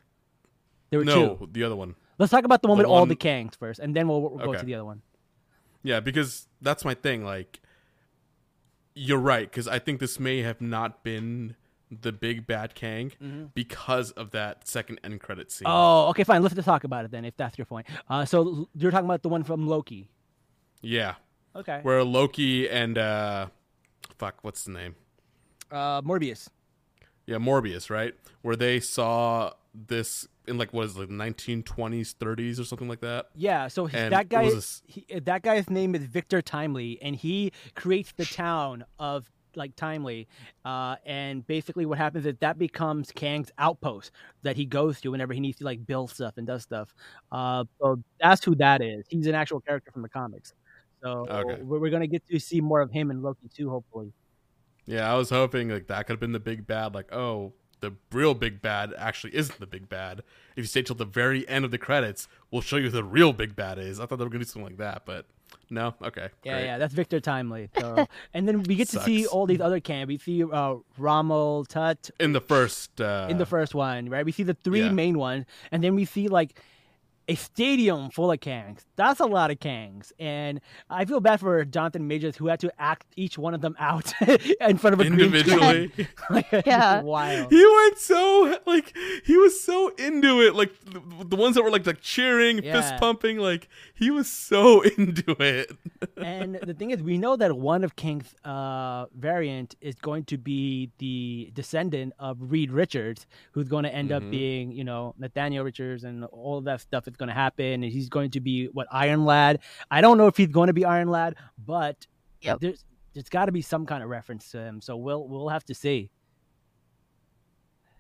[0.90, 1.50] There were no, two.
[1.52, 1.96] the other one.
[2.18, 4.38] Let's talk about the one The with all the Kangs first, and then we'll, we'll
[4.38, 4.60] go Okay.
[4.60, 5.02] to the other one.
[5.84, 7.24] Yeah, because that's my thing.
[7.24, 7.60] Like,
[8.94, 11.56] you're right because I think this may have not been
[11.90, 13.46] the big bad Kang Mm-hmm.
[13.54, 15.68] because of that second end credit scene.
[15.70, 16.44] Oh, okay, fine.
[16.44, 17.88] Let's talk about it then, if that's your point.
[18.10, 20.10] Uh, so you're talking about the one from Loki.
[20.82, 21.16] yeah,
[21.56, 21.80] Okay.
[21.84, 23.48] where Loki and uh,
[24.18, 24.96] fuck, what's the name?
[25.72, 26.50] Uh, Morbius.
[27.30, 28.16] Yeah, Morbius, right?
[28.42, 33.02] Where they saw this in like what is it, like 1920s, 30s, or something like
[33.02, 33.28] that.
[33.36, 37.00] Yeah, so And that guy, was a s- he, that guy's name is Victor Timely,
[37.02, 40.28] and he creates the town of like Timely,
[40.66, 44.12] uh, and basically what happens is that becomes Kang's outpost
[44.44, 46.94] that he goes to whenever he needs to like build stuff and does stuff.
[47.32, 49.06] Uh, so that's who that is.
[49.10, 50.54] He's an actual character from the comics.
[51.04, 51.62] So Okay.
[51.62, 54.14] we're, we're gonna get to see more of him in Loki too, hopefully.
[54.90, 56.96] Yeah, I was hoping like that could have been the big bad.
[56.96, 60.20] Like, oh, the real big bad actually isn't the big bad.
[60.56, 63.04] If you stay till the very end of the credits, we'll show you who the
[63.04, 64.00] real big bad is.
[64.00, 65.28] I thought they were gonna do something like that, but
[65.70, 65.94] no.
[66.02, 66.66] Okay, Yeah, great.
[66.66, 67.70] yeah, that's Victor Timely.
[67.78, 70.08] So, and then we get to see all these other Kang.
[70.08, 74.26] We see uh, Rama-Tut, In the first, uh, in the first one, right?
[74.26, 74.92] We see the three yeah.
[74.92, 76.60] main ones, and then we see like
[77.30, 78.80] a stadium full of Kangs.
[78.96, 80.60] That's a lot of Kangs, and
[80.90, 84.12] I feel bad for Jonathan Majors who had to act each one of them out
[84.68, 85.92] in front of a green individually.
[86.30, 87.02] Like, Yeah.
[87.02, 87.52] wild.
[87.52, 90.56] he went so like he was so into it.
[90.56, 92.74] Like the, the ones that were like like cheering, Yeah.
[92.82, 93.38] fist pumping.
[93.38, 95.72] Like he was so into it.
[96.18, 100.38] and the thing is, we know that one of Kang's uh, variant is going to
[100.38, 104.16] be the descendant of Reed Richards, who's going to end Mhm.
[104.18, 107.84] up being, you know, Nathaniel Richards, and all that stuff is going to happen.
[107.84, 109.60] And he's going to be what Iron Lad.
[109.92, 112.08] I don't know if he's going to be Iron Lad, but
[112.42, 112.60] Yep.
[112.62, 114.82] there's there's got to be some kind of reference to him.
[114.82, 116.10] So we'll we'll have to see.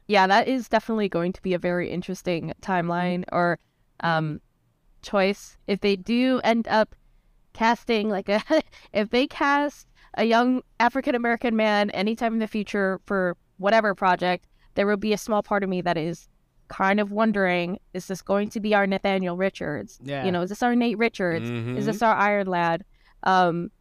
[0.08, 3.60] yeah, that is definitely going to be a very interesting timeline or
[4.00, 4.42] um,
[5.04, 5.58] choice.
[5.68, 6.96] If they do end up
[7.54, 8.42] casting like a,
[8.94, 14.48] if they cast a young African American man anytime in the future for whatever project,
[14.76, 16.28] there will be a small part of me that is
[16.70, 20.00] kind of wondering: Is this going to be our Nathaniel Richards?
[20.02, 20.26] Yeah.
[20.26, 21.46] You know, is this our Nate Richards?
[21.50, 21.86] Is Mhm.
[21.86, 22.86] this our Iron Lad?
[23.24, 23.72] Um,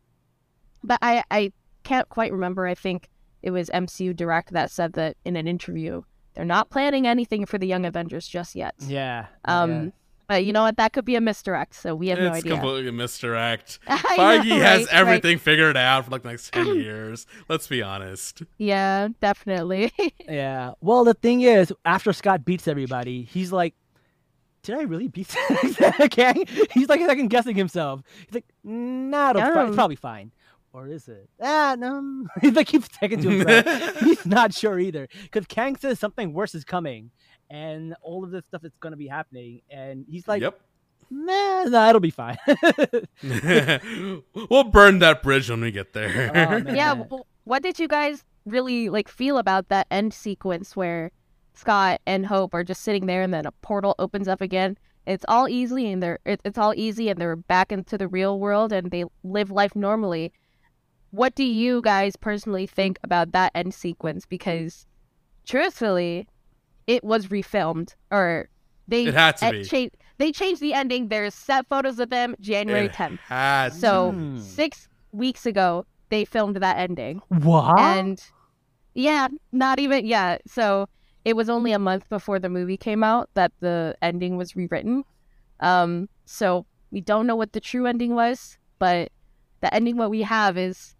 [0.82, 1.52] but I I
[1.84, 2.66] can't quite remember.
[2.66, 3.08] I think
[3.42, 6.02] it was MCU Direct that said that in an interview
[6.34, 8.74] they're not planning anything for the Young Avengers just yet.
[8.80, 9.26] Yeah.
[9.44, 9.90] Um, yeah.
[10.28, 10.76] But you know what?
[10.76, 11.74] That could be a misdirect.
[11.74, 12.52] So we have no idea.
[12.52, 13.78] it's completely a misdirect.
[13.88, 17.26] I Feige know, has right, everything figured out for like the next 10 years.
[17.48, 18.42] Let's be honest.
[18.58, 19.92] Yeah, definitely.
[20.28, 20.72] Yeah.
[20.82, 23.74] Well, the thing is, after Scott beats everybody, he's like,
[24.62, 25.28] "Did I really beat
[26.10, 28.02] Kang?" He's like second guessing himself.
[28.26, 30.32] He's like, "Nah, it'll fi- it's probably fine."
[30.74, 31.30] Or is it?
[31.42, 32.26] Ah, no.
[32.42, 34.00] He's like keeps taking to himself.
[34.00, 37.10] he's not sure either because Kang says something worse is coming,
[37.50, 40.60] and all of this stuff that's going to be happening, and he's like, yep.
[41.10, 42.36] "Nah, nah, it'll be fine."
[44.50, 46.30] we'll burn that bridge when we get there.
[46.68, 46.94] Oh, yeah.
[46.94, 51.10] w what did you guys really like feel about that end sequence where
[51.54, 54.76] Scott and Hope are just sitting there and then a portal opens up again?
[55.06, 58.38] It's all easy and they're it, it's all easy and they're back into the real
[58.38, 60.32] world and they live life normally.
[61.10, 64.26] What do you guys personally think about that end sequence?
[64.26, 64.86] Because
[65.46, 66.28] truthfully,
[66.88, 68.48] it was refilmed or
[68.88, 69.64] they It had to be.
[69.64, 71.08] cha- they changed the ending.
[71.08, 73.20] There's set photos of them January It 10th.
[73.20, 74.38] had So Hmm.
[74.38, 77.78] six weeks ago, they filmed that ending, what?
[77.78, 78.18] and
[78.94, 80.38] yeah, not even yeah.
[80.46, 80.88] So
[81.24, 85.04] it was only a month before the movie came out that the ending was rewritten.
[85.60, 89.10] Um, so we don't know what the true ending was, but
[89.60, 90.96] the ending what we have is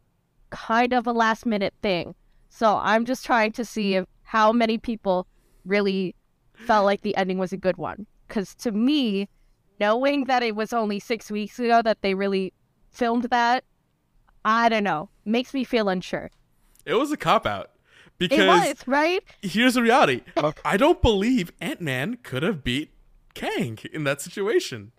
[0.50, 2.14] kind of a last minute thing.
[2.50, 5.26] So I'm just trying to see if how many people
[5.68, 6.14] really
[6.54, 8.06] felt like the ending was a good one.
[8.26, 9.28] Because to me,
[9.78, 12.52] knowing that it was only six weeks ago that they really
[12.90, 13.64] filmed that,
[14.44, 16.30] I don't know, makes me feel unsure.
[16.84, 17.70] It was a cop out.
[18.18, 19.22] Because It was right.
[19.42, 20.22] here's the reality.
[20.36, 20.52] Oh.
[20.64, 22.90] I don't believe Ant Man could have beat
[23.34, 24.90] Kang in that situation.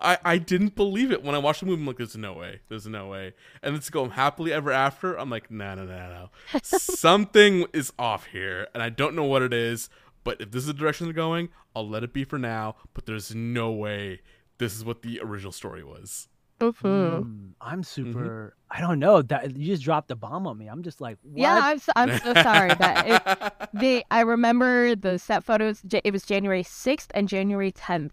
[0.00, 1.80] I, I didn't believe it when I watched the movie.
[1.80, 2.60] I'm like, there's no way.
[2.68, 3.34] There's no way.
[3.62, 5.18] And it's going happily ever after.
[5.18, 6.60] I'm like, no, no, no, no.
[6.62, 9.90] Something is off here, and I don't know what it is.
[10.24, 12.76] But if this is the direction they're going, I'll let it be for now.
[12.94, 14.20] But there's no way
[14.58, 16.28] this is what the original story was.
[16.60, 18.56] Hmm, I'm super.
[18.70, 19.22] I don't know.
[19.22, 20.66] That you just dropped a bomb on me.
[20.66, 21.38] I'm just like, what?
[21.40, 24.04] Yeah, I'm so, I'm so sorry that it, they.
[24.10, 25.82] I remember the set photos.
[26.04, 28.12] It was January sixth and January tenth.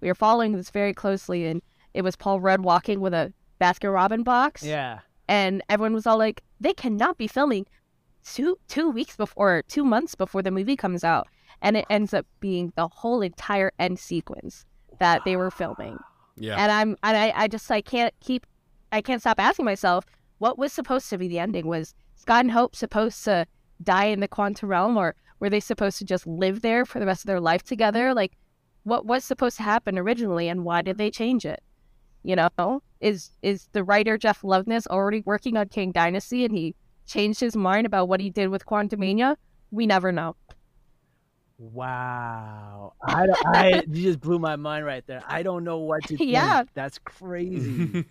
[0.00, 1.62] We were following this very closely, and
[1.94, 4.62] it was Paul Rudd walking with a Baskin Robin box.
[4.62, 5.00] yeah.
[5.28, 7.66] and everyone was all like, "They cannot be filming
[8.24, 11.28] two two weeks before, two months before the movie comes out,"
[11.62, 14.64] and it ends up being the whole entire end sequence
[14.98, 15.98] that they were filming.
[16.36, 16.56] yeah.
[16.56, 18.46] And I'm and I, I just I can't keep
[18.92, 20.04] I can't stop asking myself,
[20.38, 21.66] what was supposed to be the ending?
[21.66, 23.46] Was Scott and Hope supposed to
[23.82, 27.06] die in the quantum realm, or were they supposed to just live there for the
[27.06, 28.12] rest of their life together?
[28.14, 28.36] Like,
[28.84, 31.22] what was supposed to happen originally, and why did they mm-hmm.
[31.22, 31.62] change it?
[32.22, 36.74] You know, is is the writer Jeff Loveness already working on Kang Dynasty, and he
[37.06, 39.36] changed his mind about what he did with Quantumania?
[39.70, 40.36] We never know.
[41.58, 45.22] Wow, I, I you just blew my mind right there.
[45.26, 46.30] I don't know what to think.
[46.30, 46.64] Yeah.
[46.74, 48.04] that's crazy.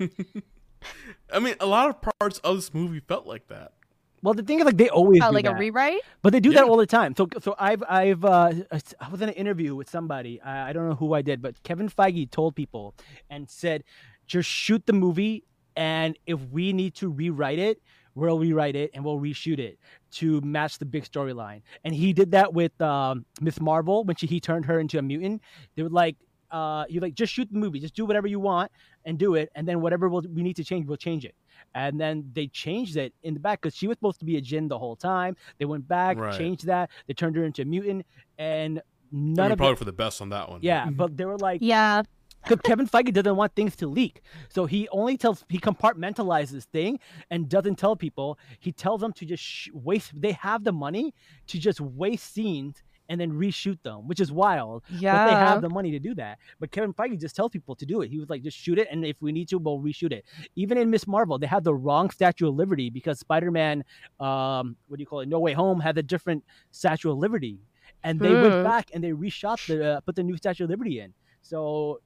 [1.34, 3.74] I mean, a lot of parts of this movie felt like that.
[4.22, 6.01] Well, the thing is, like they always Oh, do like a rewrite?
[6.22, 7.15] But they do that all the time.
[7.15, 8.53] So, so I've, I've, uh,
[8.99, 10.41] I was in an interview with somebody.
[10.41, 12.95] I, I don't know who I did, but Kevin Feige told people
[13.30, 13.84] and said,
[14.28, 15.43] just shoot the movie,
[15.76, 17.82] and if we need to rewrite it,
[18.15, 19.80] we'll rewrite it and we'll reshoot it
[20.11, 21.61] to match the big storyline.
[21.84, 25.01] And he did that with um, Miss Marvel when she he turned her into a
[25.01, 25.41] mutant.
[25.76, 26.17] They would like,
[26.51, 28.72] uh, you like just shoot the movie, just do whatever you want
[29.05, 31.36] and do it, and then whatever we'll, we need to change, we'll change it.
[31.76, 34.41] And then they changed it in the back because she was supposed to be a
[34.41, 35.36] jinn the whole time.
[35.57, 36.38] They went back, Right.
[36.38, 36.89] changed that.
[37.07, 38.05] They turned her into a mutant,
[38.38, 39.78] and I none mean, of probably it.
[39.80, 40.59] for the best on that one.
[40.61, 40.95] Yeah, mm-hmm.
[40.95, 42.03] but they were like, Yeah.
[42.43, 46.99] because Kevin Feige doesn't want things to leak, so he only tells he compartmentalizes thing
[47.30, 48.39] and doesn't tell people.
[48.59, 50.11] He tells them to just sh- waste.
[50.20, 51.13] They have the money
[51.47, 54.84] to just waste scenes and then reshoot them, which is wild.
[54.89, 55.18] Yeah.
[55.18, 56.38] But they have the money to do that.
[56.60, 58.10] But Kevin Feige just tells people to do it.
[58.10, 60.26] He was like, just shoot it, and if we need to, we'll reshoot it.
[60.55, 63.84] Even in Miss Marvel, they had the wrong Statue of Liberty because Spider-Man,
[64.20, 67.60] um, what do you call it, No Way Home had a different Statue of Liberty,
[68.03, 68.41] and they Hmm.
[68.41, 71.14] went back and they reshot the uh, put the new Statue of Liberty in.
[71.41, 71.99] So.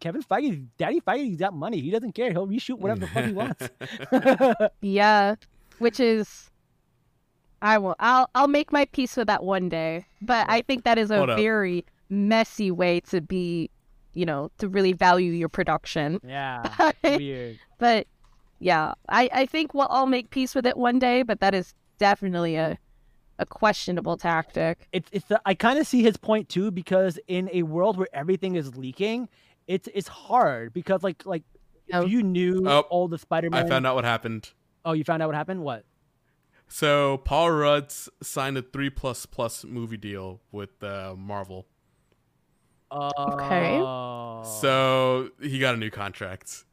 [0.00, 1.80] Kevin Feige, Daddy Feige, he's got money.
[1.80, 2.30] He doesn't care.
[2.30, 3.68] He'll reshoot whatever the fuck he wants.
[4.80, 5.34] Yeah,
[5.80, 6.47] which is
[7.62, 10.06] I will I'll I'll make my peace with that one day.
[10.22, 11.38] But I think that is a Hold up.
[11.38, 13.70] very messy way to be,
[14.14, 16.20] you know, to really value your production.
[16.24, 17.58] yeah, weird.
[17.78, 18.06] But
[18.60, 21.74] yeah, I I think we'll all make peace with it one day, but that is
[21.98, 22.78] definitely a
[23.40, 24.88] a questionable tactic.
[24.92, 28.08] it's it's the, I kind of see his point too because in a world where
[28.12, 29.28] everything is leaking,
[29.68, 31.42] it's it's hard because like like
[31.90, 32.02] Oh.
[32.02, 33.64] if you knew Oh, all the Spider-Man.
[33.64, 34.50] I found out what happened.
[34.84, 35.62] Oh, you found out what happened?
[35.62, 35.84] What?
[36.68, 37.90] So Paul Rudd
[38.22, 41.66] signed a three plus plus movie deal with uh, Marvel.
[42.92, 43.78] Okay.
[44.60, 46.64] So he got a new contract.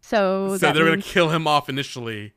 [0.00, 2.34] So, so they're means- gonna kill him off initially,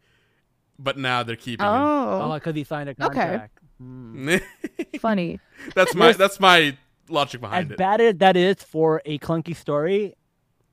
[0.80, 3.03] but now they're keeping oh, Oh, because he signed a Okay.
[3.20, 3.59] contract.
[3.78, 4.30] Hmm.
[4.78, 4.99] him.
[4.99, 5.39] funny.
[5.76, 6.78] that's my that's my
[7.09, 7.78] logic As behind it.
[7.78, 10.15] bad as that is for a clunky story,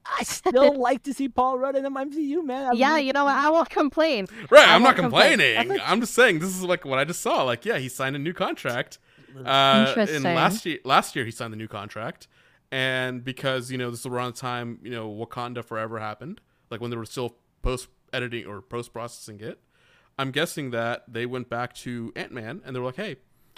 [0.07, 2.65] I still like to see Paul Rudd in the MCU, man.
[2.67, 3.37] I Yeah, really- you know what?
[3.37, 4.27] I won't complain.
[4.51, 5.39] Right, I I'm not won't complain.
[5.39, 5.81] complaining.
[5.85, 7.43] I'm just saying this is like what I just saw.
[7.43, 8.99] Like, yeah, he signed a new contract.
[9.37, 10.35] Uh, in Interesting.
[10.35, 12.29] last year, last year he signed the new contract,
[12.71, 16.41] and because you know this is around the time you know Wakanda Forever happened,
[16.71, 19.59] like when they were still post editing or post processing it.
[20.17, 23.17] I'm guessing that they went back to Ant Man and they were like, "Hey,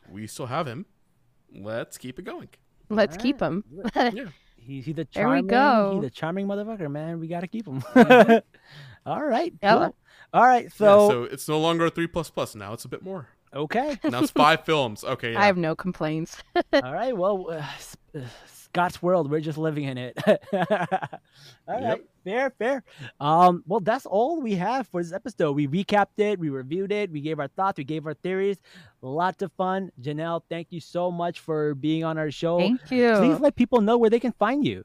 [0.09, 0.87] we still have him.
[1.55, 2.49] Let's keep it going."
[2.89, 3.63] Let's keep him.
[3.95, 4.11] Yeah.
[4.67, 5.13] He, he's a There we
[5.43, 5.99] charming, go.
[6.01, 7.21] he's a charming motherfucker, man.
[7.21, 7.81] We gotta keep him.
[7.83, 8.43] Mhm.
[9.07, 9.75] All right, Yeah.
[9.77, 9.97] cool.
[10.35, 12.55] All right, Yeah, so, so it's no longer a three plus plus.
[12.55, 13.29] Now it's a bit more.
[13.55, 13.99] okay.
[14.05, 15.05] Now it's five films.
[15.05, 15.41] Okay, yeah.
[15.41, 16.43] I have no complaints.
[16.73, 17.17] All right.
[17.17, 18.21] Well, uh,
[18.79, 19.31] S- uh, world.
[19.31, 20.19] We're just living in it.
[20.27, 20.37] all
[21.69, 21.83] right.
[21.83, 22.05] Yep.
[22.25, 22.83] Fair, fair.
[23.21, 23.63] Um.
[23.67, 25.53] Well, that's all we have for this episode.
[25.53, 26.39] We recapped it.
[26.39, 27.11] We reviewed it.
[27.11, 27.79] We gave our thoughts.
[27.79, 28.59] We gave our theories.
[29.01, 29.91] Lots of fun.
[30.01, 32.59] Janelle, thank you so much for being on our show.
[32.59, 33.15] Thank you.
[33.17, 34.85] Please let people know where they can find you.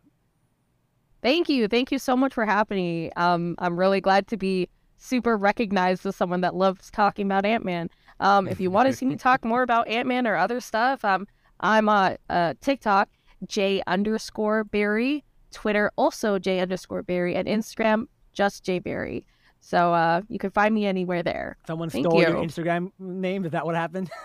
[1.22, 1.68] Thank you.
[1.68, 3.12] Thank you so much for having me.
[3.16, 7.66] Um, I'm really glad to be super recognized as someone that loves talking about Ant
[7.66, 7.90] Man.
[8.20, 11.04] Um, if you want to see me talk more about Ant Man or other stuff,
[11.04, 11.28] um,
[11.60, 13.10] I'm on uh, TikTok,
[13.48, 19.26] J underscore Barry, Twitter also J underscore Barry, and Instagram just J Barry.
[19.64, 21.56] So uh, you can find me anywhere there.
[21.68, 22.32] Someone Thank stole your.
[22.32, 23.46] Instagram name.
[23.46, 24.10] Is that what happened?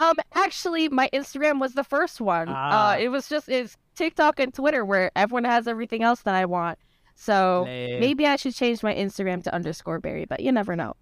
[0.00, 2.46] Um, actually, my Instagram was the first one.
[2.48, 2.92] Ah.
[2.92, 6.44] Uh, it was just it's TikTok and Twitter where everyone has everything else that I
[6.44, 6.78] want.
[7.16, 7.98] So Lame.
[8.00, 10.94] maybe I should change my Instagram to underscore Barry, but you never know.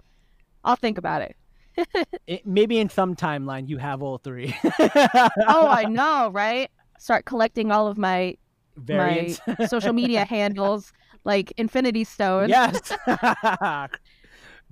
[0.65, 1.37] I'll think about it.
[2.27, 4.57] It- maybe in some timeline you have all three.
[4.65, 6.71] Oh, I know, right?
[6.99, 8.37] Start collecting all of my
[8.77, 9.41] variants.
[9.59, 10.93] my social media handles
[11.25, 12.51] like Infinity Stones.
[12.51, 12.93] Yes.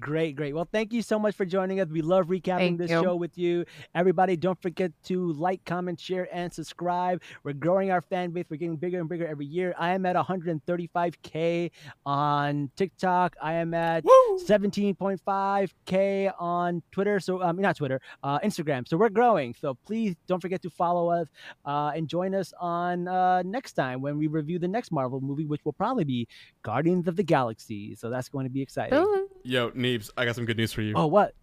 [0.00, 0.54] great, great.
[0.54, 1.88] Well, thank you so much for joining us.
[1.88, 3.02] We love recapping Thank this you.
[3.02, 3.64] show with you.
[3.94, 7.22] Everybody, don't forget to like, comment, share, and subscribe.
[7.42, 8.46] We're growing our fan base.
[8.48, 9.74] We're getting bigger and bigger every year.
[9.78, 11.70] I am at 135K
[12.06, 13.36] on TikTok.
[13.40, 14.38] I am at Woo!
[14.44, 17.20] 17.5k on Twitter.
[17.20, 18.88] So um, not Twitter, uh, Instagram.
[18.88, 19.54] So we're growing.
[19.54, 21.28] So please don't forget to follow us
[21.64, 25.46] uh, and join us on uh, next time when we review the next Marvel movie,
[25.46, 26.28] which will probably be
[26.62, 27.94] Guardians of the Galaxy.
[27.94, 28.98] So that's going to be exciting.
[28.98, 29.28] Ooh.
[29.44, 30.94] Yo, Neebs, I got some good news for you.
[30.96, 31.34] Oh, what?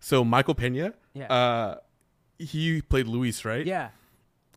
[0.00, 1.32] So Michael Pena, Yeah.
[1.32, 1.76] uh,
[2.38, 3.64] he played Luis, right?
[3.66, 3.88] Yeah.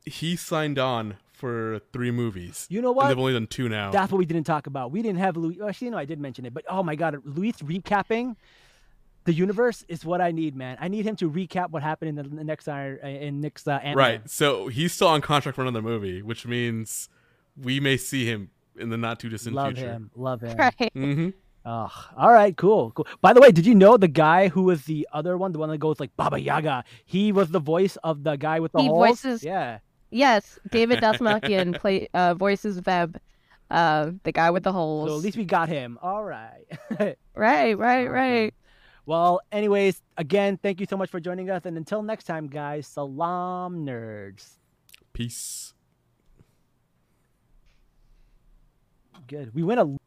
[0.05, 2.65] He signed on for three movies.
[2.69, 3.07] You know And what?
[3.07, 3.91] they've only done two now.
[3.91, 4.91] That's what we didn't talk about.
[4.91, 5.57] We didn't have Luis.
[5.65, 8.35] Actually, no, I did mention it, but oh my god, Luis recapping
[9.25, 10.77] the universe is what I need, man.
[10.79, 13.71] I need him to recap what happened in the, the next Iron in next uh,
[13.73, 13.95] Ant-Man.
[13.97, 14.29] right.
[14.29, 17.09] So he's still on contract for another movie, which means
[17.61, 19.91] we may see him in the not too distant Love future.
[19.91, 20.11] him.
[20.15, 20.57] Love him.
[20.57, 20.75] Right.
[20.95, 21.29] Mm-hmm.
[21.69, 23.05] Oh, all right, cool, cool.
[23.19, 25.67] By the way, did you know the guy who was the other one, the one
[25.69, 26.85] that goes like Baba Yaga?
[27.03, 29.07] He was the voice of the guy with the He holes.
[29.21, 29.79] voices- Yeah.
[30.09, 33.17] Yes, David Dastmalchian play uh, voices Veb,
[33.69, 35.09] uh, the guy with the holes.
[35.09, 35.99] So at least we got him.
[36.01, 36.63] All right.
[37.35, 38.13] Right, right, Awesome.
[38.13, 38.53] right.
[39.05, 42.87] well, anyways, again, thank you so much for joining us, and until next time, guys,
[42.87, 44.51] salam, nerds.
[45.11, 45.73] Peace.
[49.27, 49.53] Good.
[49.53, 49.97] We went a